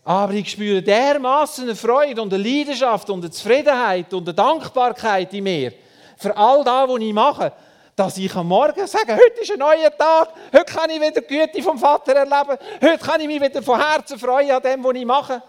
[0.06, 5.34] Aber ich spüre dermaßen eine Freude und eine Leidenschaft und eine Zufriedenheit und eine Dankbarkeit
[5.34, 5.74] in mir
[6.18, 7.54] für all das, was ich mache,
[7.96, 11.28] dass ich am Morgen sage, heute ist ein neuer Tag, heute kann ich wieder die
[11.28, 14.96] Güte vom Vater erleben, heute kann ich mich wieder von Herzen freuen an dem, was
[14.96, 15.42] ich mache.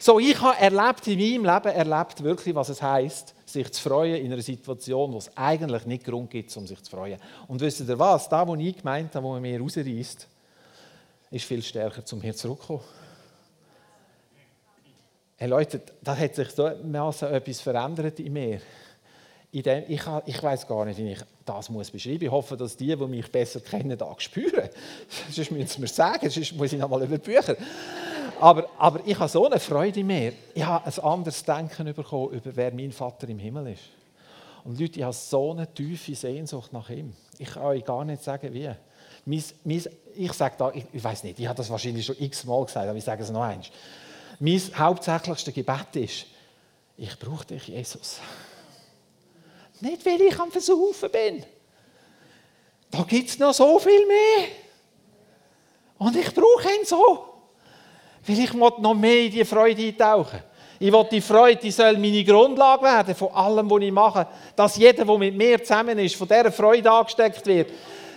[0.00, 4.24] So, ich habe erlebt in meinem Leben erlebt wirklich, was es heißt, sich zu freuen
[4.24, 7.18] in einer Situation, wo es eigentlich nicht Grund gibt, um sich zu freuen.
[7.46, 8.28] Und wisst ihr was?
[8.28, 10.26] Da, wo ich gemeint habe, wo man mir rausreißt,
[11.30, 12.82] ist viel stärker zum hier zurückzukommen.
[15.36, 18.60] Hey Leute, da hat sich so etwas verändert in mir.
[19.50, 22.22] in dem, ich, ich weiß gar nicht, wie ich das muss beschreiben muss.
[22.22, 24.68] Ich hoffe, dass die, die mich besser kennen, das spüren.
[25.30, 27.56] sonst müssen sie mir sagen, sonst muss ich noch mal über die Bücher.
[28.42, 30.32] Aber, aber ich habe so eine Freude mir.
[30.52, 33.84] Ich habe ein anderes Denken bekommen, über wer mein Vater im Himmel ist.
[34.64, 37.12] Und Leute, ich habe so eine tiefe Sehnsucht nach ihm.
[37.38, 38.68] Ich kann euch gar nicht sagen, wie.
[39.26, 39.84] Mein, mein,
[40.16, 42.98] ich sage da, ich, ich weiß nicht, ich habe das wahrscheinlich schon x-mal gesagt, aber
[42.98, 43.70] ich sage es noch eins.
[44.40, 46.26] Mein hauptsächlichstes Gebet ist,
[46.96, 48.18] ich brauche dich, Jesus.
[49.80, 51.44] Nicht, weil ich am Versaufen bin.
[52.90, 54.48] Da gibt es noch so viel mehr.
[55.98, 57.31] Und ich brauche ihn so.
[58.26, 60.40] Weil ich noch mehr in die Freude eintauchen
[60.78, 64.26] Ich will die Freude, die soll meine Grundlage werden von allem, was ich mache.
[64.54, 67.70] Dass jeder, der mit mir zusammen ist, von dieser Freude angesteckt wird.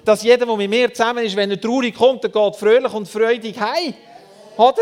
[0.03, 3.07] Dass jeder, der mit mir zusammen ist, wenn er traurig kommt, dann geht fröhlich und
[3.07, 3.93] freudig heim.
[4.57, 4.81] Oder?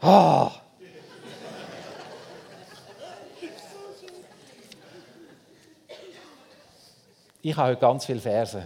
[0.00, 0.50] Ah.
[7.42, 8.62] Ich habe heute ganz viele Verse.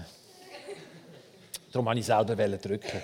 [1.72, 3.02] Darum wollte ich selber drücken.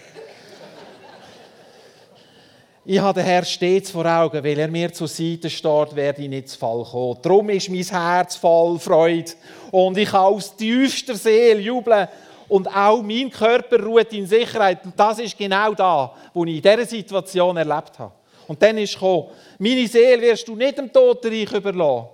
[2.92, 6.28] Ich habe den Herrn stets vor Augen, weil er mir zur Seite steht, werde ich
[6.28, 7.18] nicht zu Fall kommen.
[7.22, 9.30] Darum ist mein Herz voll Freude
[9.70, 12.08] und ich kann aus tiefster Seele jubeln
[12.48, 14.84] und auch mein Körper ruht in Sicherheit.
[14.84, 18.10] Und das ist genau da, was ich in dieser Situation erlebt habe.
[18.48, 19.28] Und dann ist gekommen,
[19.60, 22.08] meine Seele wirst du nicht dem Totenreich überlassen.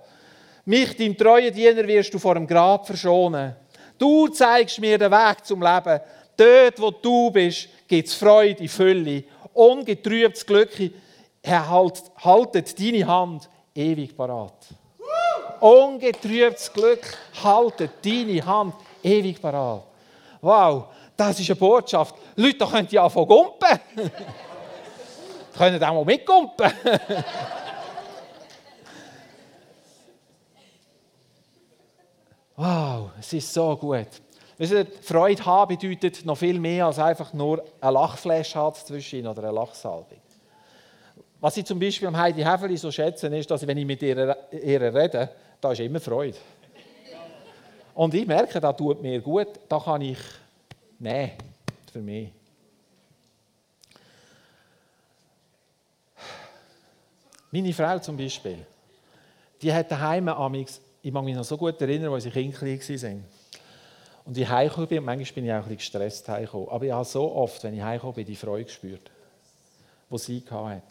[0.65, 3.55] Mich, dein treuer Diener, wirst du vor dem Grab verschonen.
[3.97, 5.99] Du zeigst mir den Weg zum Leben.
[6.37, 9.23] Dort, wo du bist, gibt es Freude in Fülle
[9.57, 10.69] ungetrübtes Glück
[11.45, 14.67] haltet deine Hand ewig parat.
[15.59, 19.83] Ungetrübtes Glück haltet deine Hand ewig parat.
[20.41, 22.15] Wow, das ist eine Botschaft.
[22.35, 23.79] Leute, da könnt ihr anfangen gumpen.
[25.57, 26.71] können auch mal mitgumpen.
[32.55, 34.07] wow, es ist so gut.
[35.01, 40.19] Freude haben bedeutet noch viel mehr als einfach nur ein Lachflash zwischen oder eine Lachsalbung.
[41.39, 44.35] Was ich zum Beispiel am Heidi Häferli so schätze, ist, dass wenn ich mit ihr,
[44.51, 45.29] ihr rede,
[45.61, 46.37] da ist immer Freude.
[47.93, 50.17] Und ich merke, das tut mir gut, da kann ich
[50.97, 51.31] nehmen
[51.91, 52.31] für mich.
[57.51, 58.65] Meine Frau zum Beispiel,
[59.61, 62.79] die hat daheim amix, ich mag mich noch so gut erinnern, als ich Kind klein
[62.79, 63.36] war.
[64.27, 66.91] Und ich heimgekommen bin, und manchmal bin ich auch ein bisschen gestresst heimgekommen, aber ich
[66.91, 69.09] habe so oft, wenn ich heimgekommen bin, die Freude gespürt,
[70.11, 70.81] die sie hatte.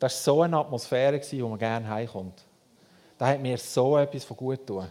[0.00, 2.42] Das war so eine Atmosphäre, wo man gerne heimkommt.
[3.16, 4.90] Da hat mir so etwas von gut tun,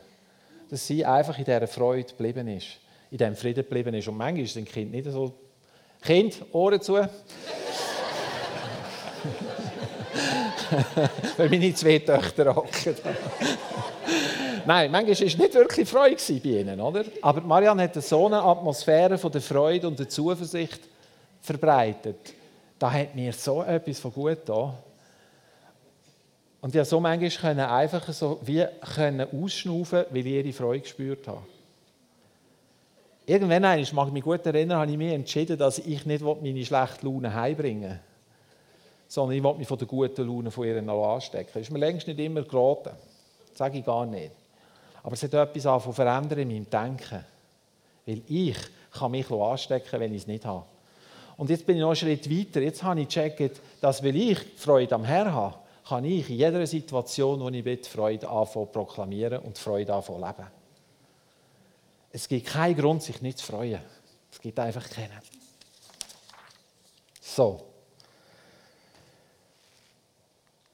[0.69, 2.79] dass sie einfach in dieser Freude geblieben ist,
[3.11, 4.07] in diesem Frieden geblieben ist.
[4.07, 5.33] Und manchmal sind Kind nicht so...
[6.01, 6.93] Kind, Ohren zu.
[11.37, 12.95] Weil meine zwei Töchter hocken.
[14.65, 17.05] Nein, manchmal war nicht wirklich Freude bei ihnen, oder?
[17.21, 20.79] Aber Marianne hat so eine Atmosphäre von der Freude und der Zuversicht
[21.41, 22.33] verbreitet.
[22.79, 24.73] Da hat mir so etwas von gut da.
[26.61, 31.43] Und konnte so manchmal einfach so wie können ausschnaufen, weil ich ihre Freude gespürt habe.
[33.27, 37.05] Irgendwann, ich mag mich gut erinnern, habe ich mich entschieden, dass ich nicht meine schlechte
[37.05, 37.99] Laune heimbringen
[39.07, 41.51] sondern ich will mich von der guten Laune von ihr anstecken.
[41.53, 42.91] Das ist mir längst nicht immer geraten.
[43.49, 44.31] Das sage ich gar nicht.
[45.05, 47.23] Aber es hat etwas an verändern in meinem Denken.
[48.07, 48.57] Weil ich
[48.91, 50.65] kann mich anstecken, wenn ich es nicht habe.
[51.37, 52.59] Und jetzt bin ich noch einen Schritt weiter.
[52.59, 56.65] Jetzt habe ich gecheckt, dass, weil ich Freude am Herrn habe, kann ich in jeder
[56.65, 60.47] Situation, wo ich bin, Freude anfangen proklamieren und Freude anfangen leben.
[62.11, 63.81] Es gibt keinen Grund, sich nicht zu freuen.
[64.31, 65.21] Es gibt einfach keinen.
[67.21, 67.61] So.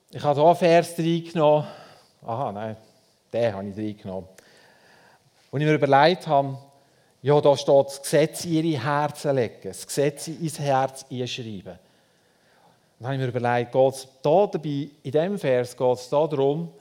[0.10, 1.68] Ich habe hier einen Vers reingenommen.
[2.22, 2.78] Aha, nein,
[3.32, 4.30] den habe ich reingenommen.
[5.52, 6.58] Und ich mir überlegt habe,
[7.22, 11.78] ja, da steht das Gesetz in ihre Herzen legen, das Gesetz ins Herz einschreiben.
[13.00, 16.72] Dann habe ich mir überlegt, geht es da dabei, in diesem Vers geht es darum,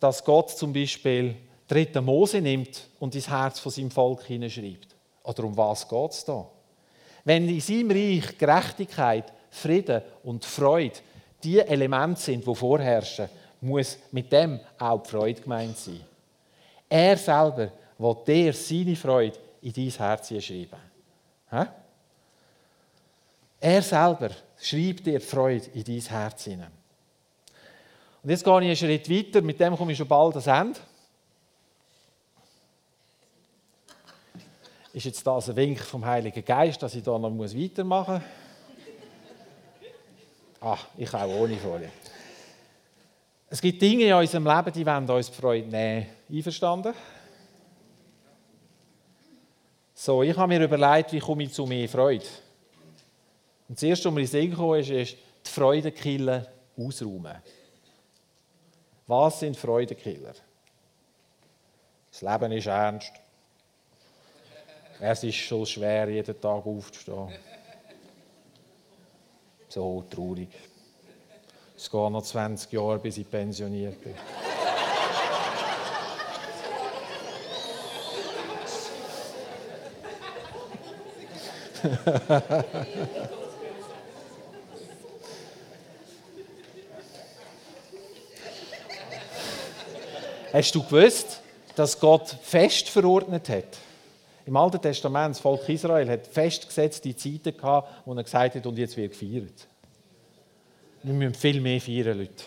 [0.00, 1.36] dass Gott zum Beispiel
[1.68, 4.94] dritte Mose nimmt und ins Herz von seinem Volk hineinschreibt.
[5.24, 6.46] Oder um was geht es da?
[7.24, 10.98] Wenn in seinem Reich Gerechtigkeit, Frieden und Freude
[11.42, 13.28] die Elemente sind, die vorherrschen,
[13.60, 16.00] muss mit dem auch die Freude gemeint sein.
[16.88, 21.70] Er selber will dir seine Freude in dein Herz schreiben.
[23.60, 24.30] Er selber
[24.60, 26.70] schreibt dir Freude in dein Herz hinein.
[28.22, 30.80] Und jetzt gehe ich einen Schritt weiter, mit dem komme ich schon bald ans Ende.
[34.92, 38.22] Ist jetzt das ein Wink vom Heiligen Geist, dass ich da noch weitermachen muss?
[40.60, 41.90] Ah, ich auch ohne Folie.
[43.56, 46.06] Es gibt Dinge in unserem Leben, die wollen uns die Freude nehmen.
[46.30, 46.92] Einverstanden?
[49.94, 52.26] So, ich habe mir überlegt, wie komme ich zu mehr Freude.
[53.66, 56.46] Und das Erste, was mir in den Sinn ist, ist die Freudekiller
[56.76, 57.36] ausräumen.
[59.06, 60.34] Was sind Freudekiller?
[62.10, 63.12] Das Leben ist ernst.
[65.00, 67.32] Es ist so schwer, jeden Tag aufzustehen.
[69.70, 70.50] So traurig.
[71.76, 74.14] Es geht noch 20 Jahre, bis ich pensioniert bin.
[90.52, 91.40] Hast du gewusst,
[91.74, 93.64] dass Gott fest verordnet hat?
[94.46, 98.78] Im Alten Testament, das Volk Israel hat festgesetzte Zeiten gehabt, wo er gesagt hat, und
[98.78, 99.68] jetzt wird gefeiert.
[101.06, 102.42] Wir müssen viel mehr feiern, Leute.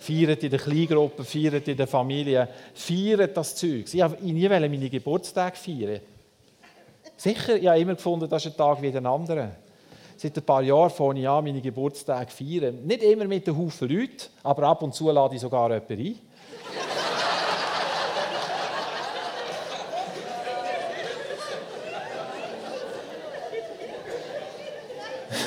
[0.00, 3.84] Feiern in der Kleingruppe, feiern in der Familie, feiern das Zeug.
[3.94, 6.00] Ich wollte nie meine Geburtstage feiern.
[7.16, 9.52] Sicher, ich habe immer gefunden, das ist ein Tag wie ein anderer.
[10.16, 12.84] Seit ein paar Jahren fange ich an, meine Geburtstage feiern.
[12.84, 16.18] Nicht immer mit einem Haufen Leuten, aber ab und zu lade ich sogar jemanden ein.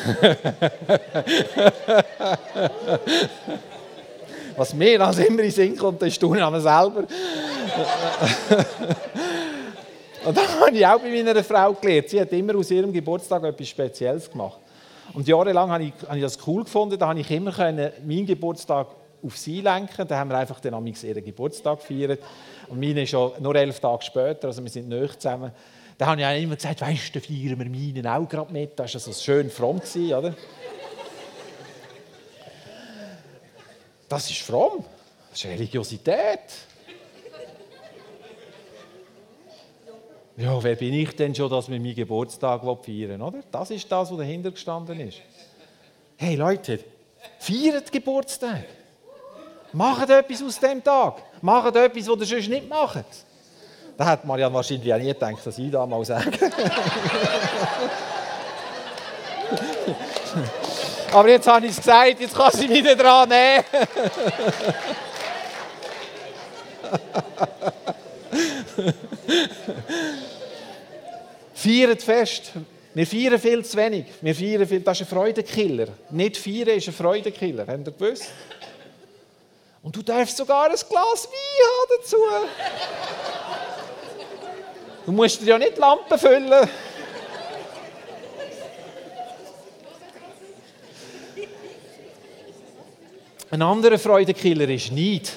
[4.58, 7.04] Was mir als immer in Sinn kommt, ist tun an selber.
[10.24, 12.10] Und das habe ich auch bei meiner Frau gelernt.
[12.10, 14.60] Sie hat immer aus ihrem Geburtstag etwas Spezielles gemacht.
[15.14, 16.98] Und jahrelang habe ich, habe ich das cool gefunden.
[16.98, 18.88] Da konnte ich immer meinen Geburtstag
[19.24, 20.08] auf sie lenken.
[20.08, 22.20] Da haben wir einfach dann ihren Geburtstag gefeiert.
[22.70, 25.52] Und meine ist schon nur elf Tage später, also wir sind nicht zusammen.
[26.02, 28.72] Da habe ich auch immer gesagt, weißt du, feiern wir meinen auch gerade mit.
[28.80, 30.36] Das war also schön fromm, oder?
[34.10, 34.84] Das ist fromm.
[35.30, 36.40] Das ist Religiosität.
[40.38, 43.44] Ja, wer bin ich denn schon, dass wir meinen Geburtstag feiern oder?
[43.52, 45.22] Das ist das, was dahinter gestanden ist.
[46.18, 46.80] Hey Leute,
[47.38, 48.66] feiert Geburtstag.
[49.72, 51.22] Macht etwas aus dem Tag.
[51.44, 53.06] Macht etwas, was ihr sonst nicht macht.
[54.02, 56.32] Da hat Marianne wahrscheinlich auch nie gedacht, dass ich das mal sage.
[61.14, 63.64] Aber jetzt habe ich es gesagt, jetzt kann sie wieder dran nehmen.
[71.54, 72.54] Feiert fest.
[72.96, 74.06] Wir feiern viel zu wenig.
[74.20, 75.90] Wir feiern viel, das ist ein Freudenkiller.
[76.10, 77.68] Nicht feiern ist ein Freudenkiller.
[77.68, 78.32] Habt ihr gewusst?
[79.84, 80.90] Und du darfst sogar ein Glas
[81.30, 82.18] Wein haben dazu.
[85.06, 86.70] Du musst ja nicht Lampen füllen.
[93.50, 95.32] Ein anderer Freudekiller ist Neid.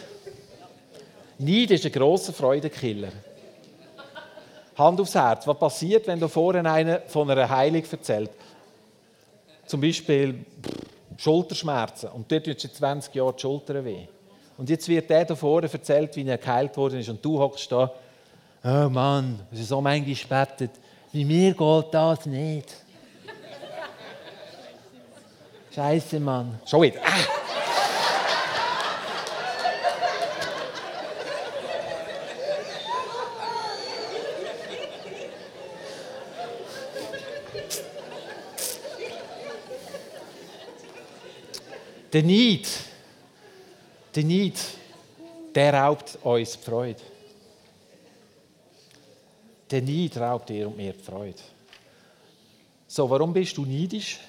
[1.39, 3.09] Neid ist ein grosser Freudekiller.
[4.77, 5.47] Hand aufs Herz.
[5.47, 8.31] Was passiert, wenn du vorhin einer von einer Heilung erzählt?
[9.67, 10.45] Zum Beispiel
[11.17, 12.11] Schulterschmerzen.
[12.11, 14.07] Und dort tut jetzt 20 Jahre die Schulter weh.
[14.59, 17.09] Und jetzt wird der da vorne erzählt, wie er geheilt worden ist.
[17.09, 17.93] Und du hockst da.
[18.67, 20.71] Oh Mann, es ist so manchmal spätet.
[21.13, 22.75] Bei mir geht das nicht.
[25.75, 26.59] Scheiße, Mann.
[26.65, 27.01] Schon wieder.
[27.05, 27.11] Ah.
[42.15, 42.67] Der Neid,
[44.15, 44.55] der Neid,
[45.55, 47.14] der raubt uns die Freude.
[49.75, 51.35] Der Neid raubt dir und mir die Freude.
[52.87, 54.21] So, warum bist du neidisch?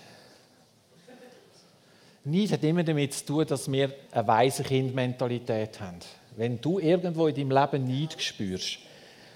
[2.24, 6.00] Neid hat immer damit zu tun, dass wir eine weise Kindmentalität haben.
[6.36, 8.80] Wenn du irgendwo in deinem Leben Neid spürst,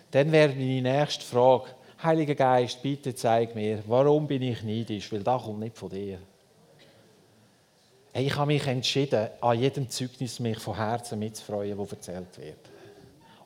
[0.10, 1.70] dann wäre meine nächste Frage,
[2.02, 5.12] Heiliger Geist, bitte zeig mir, warum bin ich neidisch?
[5.12, 6.18] Weil das kommt nicht von dir.
[8.16, 12.79] Ich habe mich entschieden, an jedem Zeugnis mich von Herzen mitzufreuen, das erzählt wird.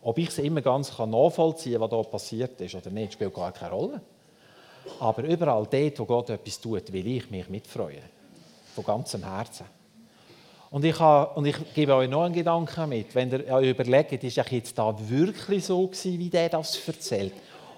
[0.03, 3.51] Ob ich es immer ganz nachvollziehen kann, was hier passiert ist oder nicht, spielt gar
[3.51, 4.01] keine Rolle.
[4.99, 8.03] Aber überall dort, wo Gott etwas tut, will ich mich mitfreuen.
[8.75, 9.65] Von ganzem Herzen.
[10.71, 13.13] Und ich, habe, und ich gebe euch noch einen Gedanken mit.
[13.13, 17.33] Wenn ihr euch überlegt, ist jetzt da wirklich so gewesen, wie der das erzählt?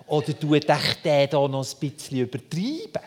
[0.07, 0.67] Oder tut
[1.03, 3.01] der da noch ein bisschen übertreiben?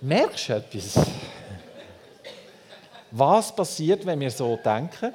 [0.00, 1.06] Merkst du etwas?
[3.16, 5.14] Was passiert, wenn wir so denken?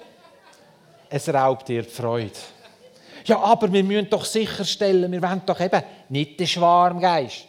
[1.10, 2.32] Es raubt dir die Freude.
[3.26, 7.46] Ja, aber wir müssen doch sicherstellen, wir wollen doch eben nicht den Schwarmgeist.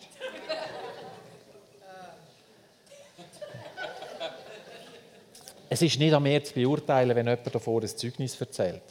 [5.68, 8.82] Es ist nicht an mir zu beurteilen, wenn jemand davor ein Zeugnis erzählt.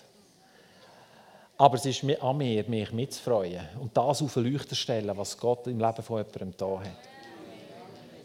[1.57, 5.67] Aber es ist an mir, mich mitzufreuen und das auf den Leuchter stellen, was Gott
[5.67, 7.09] im Leben von jemandem da hat.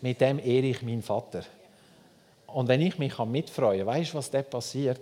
[0.02, 1.42] Mit dem ehre ich meinen Vater.
[2.54, 5.00] Und wenn ich mich mitfreuen kann, weißt du, was dort passiert?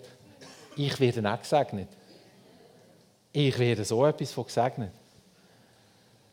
[0.75, 1.89] Ich werde auch gesegnet.
[3.31, 4.91] Ich werde so etwas von gesegnet.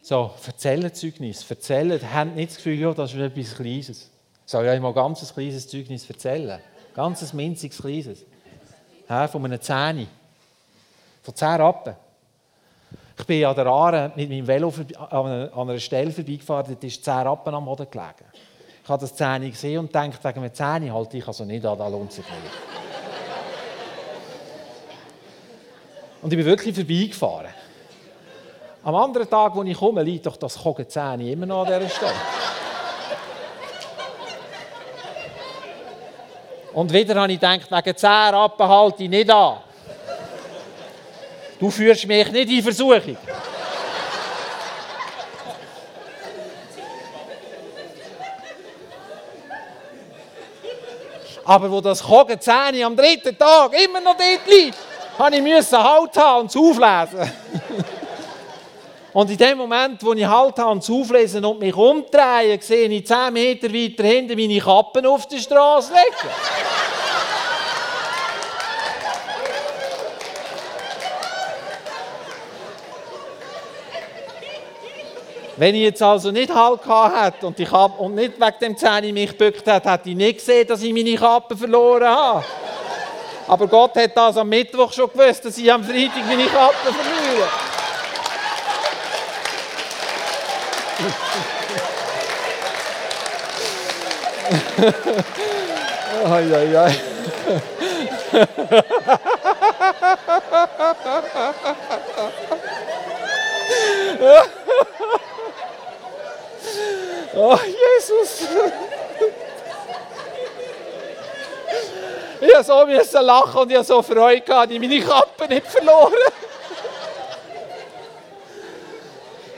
[0.02, 4.10] So, erzählen Zeugnis, erzählen, habt nicht das Gefühl, ja, das ist etwas Kleines.
[4.46, 6.62] Soll ich euch mal ganz ein kleines Zeugnis erzählen?
[6.96, 8.24] Ganz ein minziges Kleines.
[9.10, 10.08] Ja, von einem Zähne.
[11.22, 11.96] Von zehn Rappen.
[13.18, 14.74] Ich bin an der Aare mit meinem Velo
[15.10, 18.26] an einer Stelle vorbeigefahren, da ist zehn Rappen am Boden gelegen.
[18.90, 21.78] Ich habe das Zähne gesehen und dachte, wegen einem Zähne halte ich also nicht an,
[21.78, 22.54] da lohnt sich nicht.
[26.24, 27.54] und ich bin wirklich vorbeigefahren.
[28.84, 32.14] Am anderen Tag, als ich komme, liegt doch das Kogenzähne immer noch an dieser Stelle.
[36.74, 39.58] Und wieder habe ich gedacht, wegen 10 Rappen halte ich nicht an.
[41.60, 43.18] Du führst mich nicht in Versuchung.
[51.50, 54.78] Aber wo das Kogenzähne am dritten Tag immer noch dort liegt,
[55.18, 57.32] habe ich Halt haben und es auflesen.
[59.14, 62.88] Und in dem Moment, wo ich Halt habe und es auflesen und mich umdrehe, sehe
[62.88, 66.34] ich 10 Meter weiter hinten meine Kappen auf der Straße liegen.
[75.60, 79.12] Wenn ich jetzt also nicht Halt gehabt und, ich hab, und nicht wegen dem Zähne
[79.12, 82.46] mich gebückt hätte, hätte ich nicht gesehen, dass ich meine Kappe verloren habe.
[83.46, 87.50] Aber Gott hat das am Mittwoch schon gewusst, dass ich am Freitag meine Kappe verliere.
[96.26, 96.96] ai, ai, ai.
[107.36, 108.48] Oh, Jesus.
[112.42, 116.14] Ich musste so lachen und ich so Freude gehabt, ich meine Kappe nicht verloren.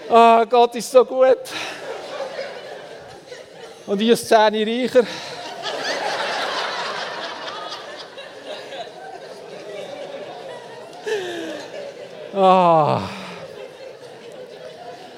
[0.10, 1.38] Oh, Gott ist so gut.
[3.86, 5.06] Und ich Zähne reicher.
[12.34, 13.02] Ah.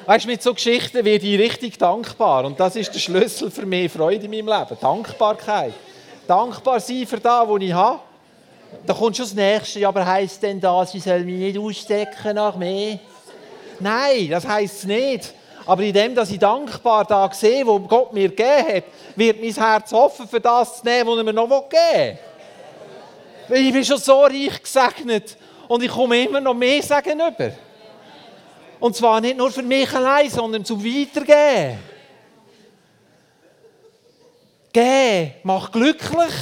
[0.05, 2.45] Weißt mit so Geschichten werde ich richtig dankbar.
[2.45, 4.77] Und das ist der Schlüssel für mehr Freude in meinem Leben.
[4.79, 5.73] Dankbarkeit.
[6.27, 7.99] Dankbar sein für das, was ich habe.
[8.85, 9.79] Da kommt schon das Nächste.
[9.79, 12.99] Ja, aber heisst denn das, ich soll mich nicht ausstecken nach mehr?
[13.79, 15.33] Nein, das heisst es nicht.
[15.65, 18.83] Aber in dem, dass ich dankbar da sehe, wo Gott mir gegeben hat,
[19.15, 22.17] wird mein Herz offen für das zu nehmen, was er mir noch geben
[23.47, 23.67] will.
[23.67, 25.37] Ich bin schon so reich gesegnet
[25.67, 27.51] und ich komme immer noch mehr Segen über.
[28.83, 31.79] Und zwar nicht nur für mich allein, sondern zum Weitergeben.
[34.73, 36.33] Gehen macht glücklich.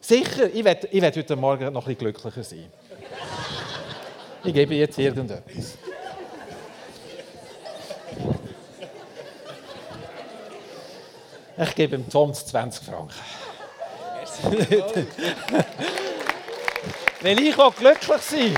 [0.00, 2.68] Sicher, ich werde ich heute Morgen noch ein bisschen glücklicher sein.
[4.42, 5.78] Ich gebe jetzt irgendetwas.
[11.58, 13.14] Ich gebe ihm Tom 20 Franken.
[17.20, 18.56] Weil ich auch glücklich sein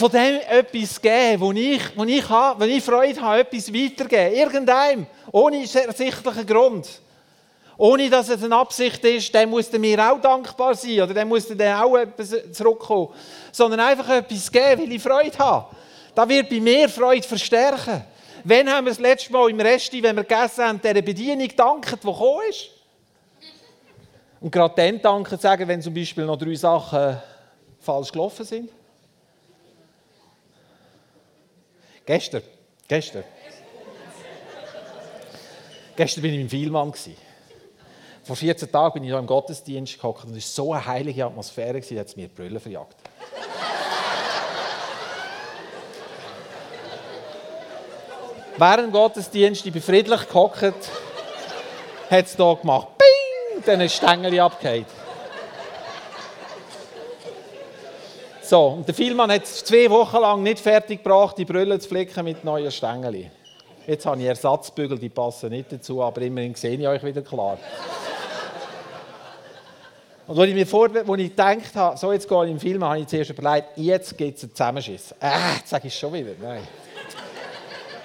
[0.00, 4.34] Von dem etwas geben, wo ich, wo ich, habe, wenn ich Freude habe, etwas weitergeben.
[4.34, 5.06] Irgendeinem.
[5.30, 6.88] Ohne ersichtlichen Grund.
[7.76, 11.48] Ohne dass es eine Absicht ist, der muss mir auch dankbar sein oder der muss
[11.48, 13.08] dann auch etwas zurückkommen.
[13.52, 15.66] Sondern einfach etwas geben, weil ich Freude habe.
[16.14, 18.02] Das wird bei mir Freude verstärken.
[18.44, 21.98] Wann haben wir das letzte Mal im Resti, wenn wir gegessen haben, der Bedienung danken,
[22.02, 22.70] die gekommen ist?
[24.40, 27.18] Und gerade dann danken sagen, wenn zum Beispiel noch drei Sachen
[27.80, 28.70] falsch gelaufen sind.
[32.10, 32.42] Gestern,
[32.88, 33.22] gestern.
[35.94, 36.92] Gestern war ich im Vielmann.
[38.24, 41.24] Vor 14 Tagen bin ich hier im Gottesdienst gehockt und es war so eine heilige
[41.24, 42.96] Atmosphäre, da hat es mir die Brille verjagt.
[48.56, 52.88] Während dem Gottesdienst, ich bin friedlich gehockt, hat es hier gemacht.
[52.98, 53.62] Bing!
[53.64, 54.90] Dann ist Stängel abgehakt.
[58.50, 61.88] So, und der Vielmann hat es zwei Wochen lang nicht fertig gebracht, die Brille zu
[61.88, 63.30] flicken mit neuen Stängeln.
[63.86, 67.58] Jetzt habe ich Ersatzbügel, die passen nicht dazu, aber immerhin sehe ich euch wieder klar.
[70.26, 72.82] Und als ich mir vor, als ich gedacht habe, so jetzt gehe ich im Film,
[72.82, 75.14] habe ich zuerst überlegt, jetzt gibt es einen Zusammenschiss.
[75.20, 76.66] Äh, jetzt sage ich schon wieder, nein.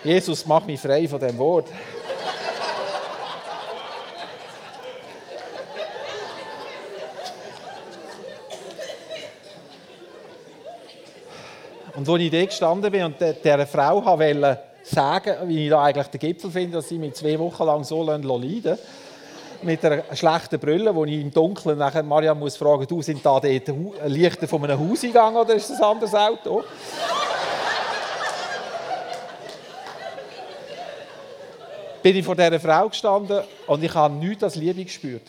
[0.04, 1.70] Jesus, mach mich frei von dem Wort.
[11.96, 16.08] Und als ich dort gestanden bin und dieser Frau wollte sagen, wie ich da eigentlich
[16.08, 18.78] den Gipfel finde, dass sie mich zwei Wochen lang so leiden lassen,
[19.62, 23.40] mit einer schlechten Brille, wo ich im Dunkeln nachher Mariam muss fragen, du, sind da
[23.40, 23.72] dort
[24.08, 26.64] Lichter von einem Haus eingegangen oder ist das ein anderes Auto?
[32.04, 35.24] bin ich vor dieser Frau gestanden und ich habe nichts als Liebe gespürt.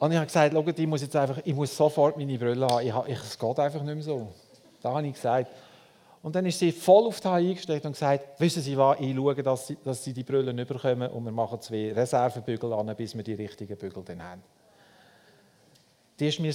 [0.00, 2.86] Und ich habe gesagt, ich muss jetzt einfach, ich muss sofort meine Brille haben.
[3.06, 4.28] Ich, es geht einfach nicht mehr so.
[4.80, 5.48] Da habe ich gesagt.
[6.22, 9.34] Und dann ist sie voll auf das eingestellt und gesagt, wissen Sie was, ich schaue,
[9.34, 13.14] dass Sie, dass sie die Brille nicht bekommen und wir machen zwei Reservebügel an, bis
[13.14, 14.42] wir die richtigen Bügel dann haben.
[16.18, 16.54] Die ist mir,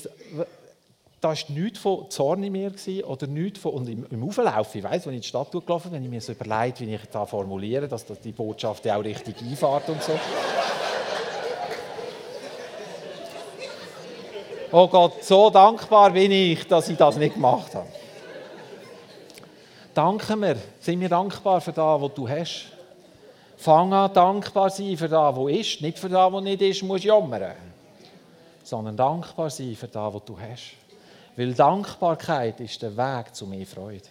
[1.21, 2.71] da war nichts von Zorn in mir
[3.05, 5.91] oder nichts von, und im, im Auflauf, ich weiss, wenn ich in die Stadt gelaufen
[5.91, 9.39] bin, wenn ich mir so überlegt, wie ich da formuliere, dass die Botschaft auch richtig
[9.41, 10.13] einfährt und so.
[14.72, 17.88] Oh Gott, so dankbar bin ich, dass ich das nicht gemacht habe.
[19.93, 22.66] Danke mir, sind wir dankbar für das, was du hast.
[23.57, 25.82] Fang an, dankbar sein für das, was ist.
[25.82, 27.53] Nicht für das, was nicht ist, musst du jammern.
[28.63, 30.74] Sondern dankbar sein für das, was du hast.
[31.38, 34.03] Weil Dankbarkeit ist der Weg zu mehr Freude.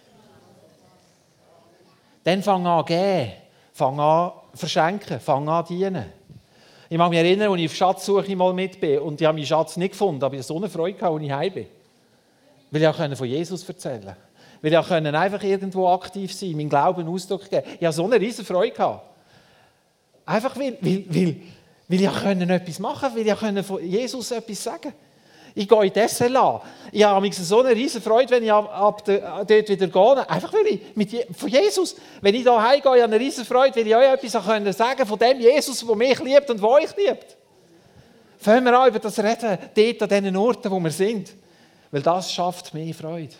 [2.23, 3.33] Dann fang an geben,
[3.73, 6.11] fang an verschenken, fang an dienen.
[6.95, 9.45] Ich mag mich erinnern, als ich auf Schatzsuche mal mit bin und ich habe meinen
[9.45, 11.65] Schatz nicht gefunden, aber ich so eine Freude, als ich heim bin.
[12.71, 14.17] Weil ich auch von Jesus erzählen konnte.
[14.61, 18.17] Weil ich auch einfach irgendwo aktiv sein meinen Glauben Ausdruck geben Ich hatte so eine
[18.17, 19.01] riesige Freude.
[20.25, 21.35] Einfach weil, weil, weil,
[21.89, 24.97] weil ich auch etwas machen konnte, weil ich auch von Jesus etwas sagen konnte.
[25.57, 26.61] Ich gehe in die SLA.
[26.91, 30.29] Ich habe so eine riesige Freude, wenn ich ab, ab de, dort wieder gehe.
[30.29, 33.45] Einfach weil ich mit Je von Jesus, wenn ich hier heimgehe, habe ich eine riesige
[33.45, 36.95] Freude, weil ich euch etwas sagen von dem Jesus, der mich liebt und der euch
[36.97, 37.37] liebt.
[38.37, 41.33] Fangen wir an, über das reden, dort an diesen Orten, wo wir sind.
[41.89, 43.33] Weil das schafft mehr Freude.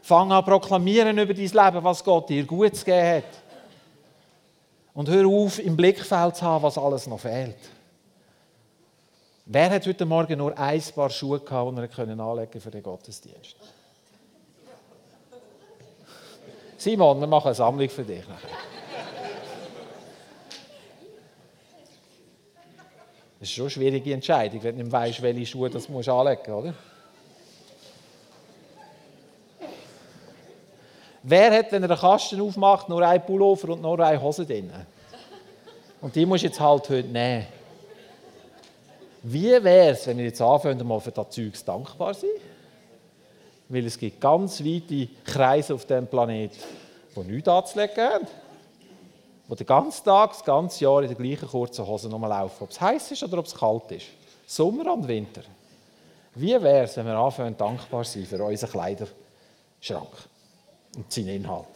[0.00, 3.24] Fang an proklamieren über dein Leben, was Gott dir gut zu geben hat.
[4.94, 7.58] Und hör auf, im Blickfeld zu haben, was alles noch fehlt.
[9.50, 12.82] Wer hat heute Morgen nur ein Paar Schuhe gehabt, die er können anlegen für den
[12.82, 13.56] Gottesdienst?
[16.76, 18.24] Simon, wir machen eine Sammlung für dich.
[23.40, 26.52] Das ist schon eine schwierige Entscheidung, wenn du nicht weißt, welche Schuhe das musst anlegen
[26.52, 26.74] oder?
[31.22, 34.70] Wer hat, wenn er einen Kasten aufmacht, nur einen Pullover und nur eine Hose drin?
[36.02, 37.57] Und die musst du jetzt halt heute nehmen.
[39.22, 42.30] Wie wäre es, wenn wir jetzt anfangen, mal für das Zeug dankbar sind?
[43.68, 46.56] Weil es gibt ganz weite Kreise auf diesem Planeten,
[47.14, 48.26] die nichts anzulegen haben.
[49.50, 52.64] Die den ganzen Tag, das ganze Jahr in der gleichen kurzen Hose laufen.
[52.64, 54.06] Ob es heiß ist oder ob es kalt ist.
[54.46, 55.42] Sommer und Winter.
[56.34, 60.08] Wie wäre es, wenn wir anfangen, dankbar zu sein für unseren Kleiderschrank
[60.96, 61.66] und seinen Inhalt?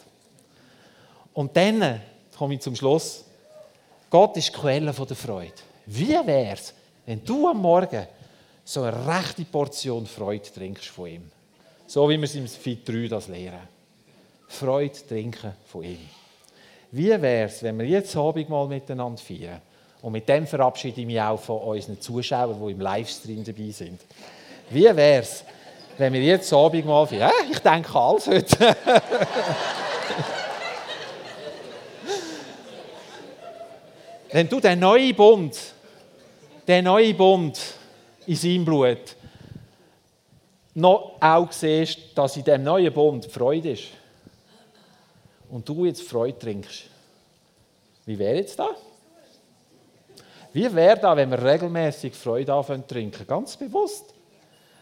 [1.33, 2.01] Und dann
[2.37, 3.25] komme ich zum Schluss.
[4.09, 5.53] Gott ist die Quelle der Freude.
[5.85, 6.73] Wie wäre es,
[7.05, 8.07] wenn du am Morgen
[8.63, 11.31] so eine rechte Portion Freude trinkst von ihm.
[11.85, 13.67] So wie wir es im Fit 3 das lehren.
[14.47, 15.99] Freude trinken von ihm.
[16.91, 19.61] Wie wäre es, wenn wir jetzt Abend mal miteinander feiern?
[20.01, 23.99] Und mit dem verabschiede ich mich auch von unseren Zuschauern, die im Livestream dabei sind.
[24.69, 25.43] Wie wäre es,
[25.97, 27.31] wenn wir jetzt Abend mal feiern?
[27.31, 28.57] Äh, ich denke alles heute.
[34.31, 35.72] wenn du den neuen Bund
[36.67, 37.59] der neue Bund
[38.25, 39.15] in seinem Blut
[40.75, 43.89] noch auch siehst, dass in diesem neuen Bund Freude ist.
[45.49, 46.85] Und du jetzt Freude trinkst.
[48.05, 48.69] Wie wäre jetzt da?
[50.51, 53.25] Wie wäre da, wenn wir regelmäßig Freude anfangen zu trinken?
[53.27, 54.13] Ganz bewusst.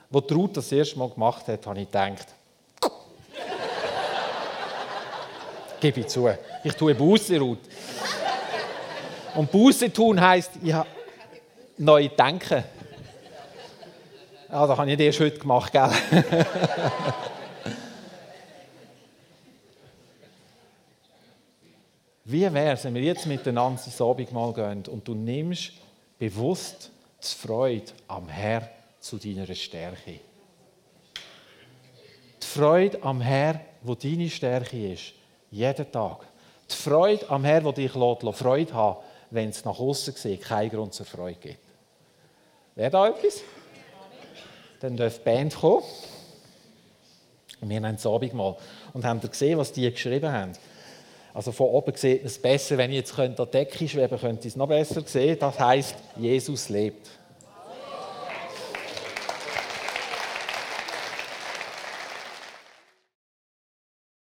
[0.09, 2.27] Wo Ruth das erste Mal gemacht hat, habe ich gedacht,
[5.79, 6.29] gebe ich zu,
[6.63, 7.59] ich tue Buße, Ruth.
[9.35, 10.89] Und Buße tun heisst, ich habe
[11.81, 12.63] neu denken.
[14.49, 15.89] Ja, das habe ich nicht erst heute gemacht, gell?
[22.25, 25.71] Wie wäre es, wenn wir jetzt miteinander ins Abendmahl gehen und du nimmst
[26.19, 28.69] bewusst die Freude am Herr
[28.99, 30.19] zu deiner Stärke?
[32.41, 35.13] Die Freude am Herr, wo deine Stärke ist,
[35.49, 36.19] jeden Tag.
[36.69, 38.97] Die Freude am Herr, wo dich lässt, Freude haben,
[39.31, 41.70] wenn es nach außen sieht, keinen Grund zur Freude gibt.
[42.75, 43.41] Wäre da etwas?
[44.79, 45.83] Dann darf die Band kommen.
[47.59, 48.55] Und wir haben das Abendmahl.
[48.93, 50.53] Und haben gesehen, was die geschrieben haben?
[51.33, 54.53] Also von oben sieht es besser, wenn ich jetzt an der Decke schweben könnte, ich
[54.53, 55.37] es noch besser sehen.
[55.39, 57.07] Das heißt, Jesus lebt.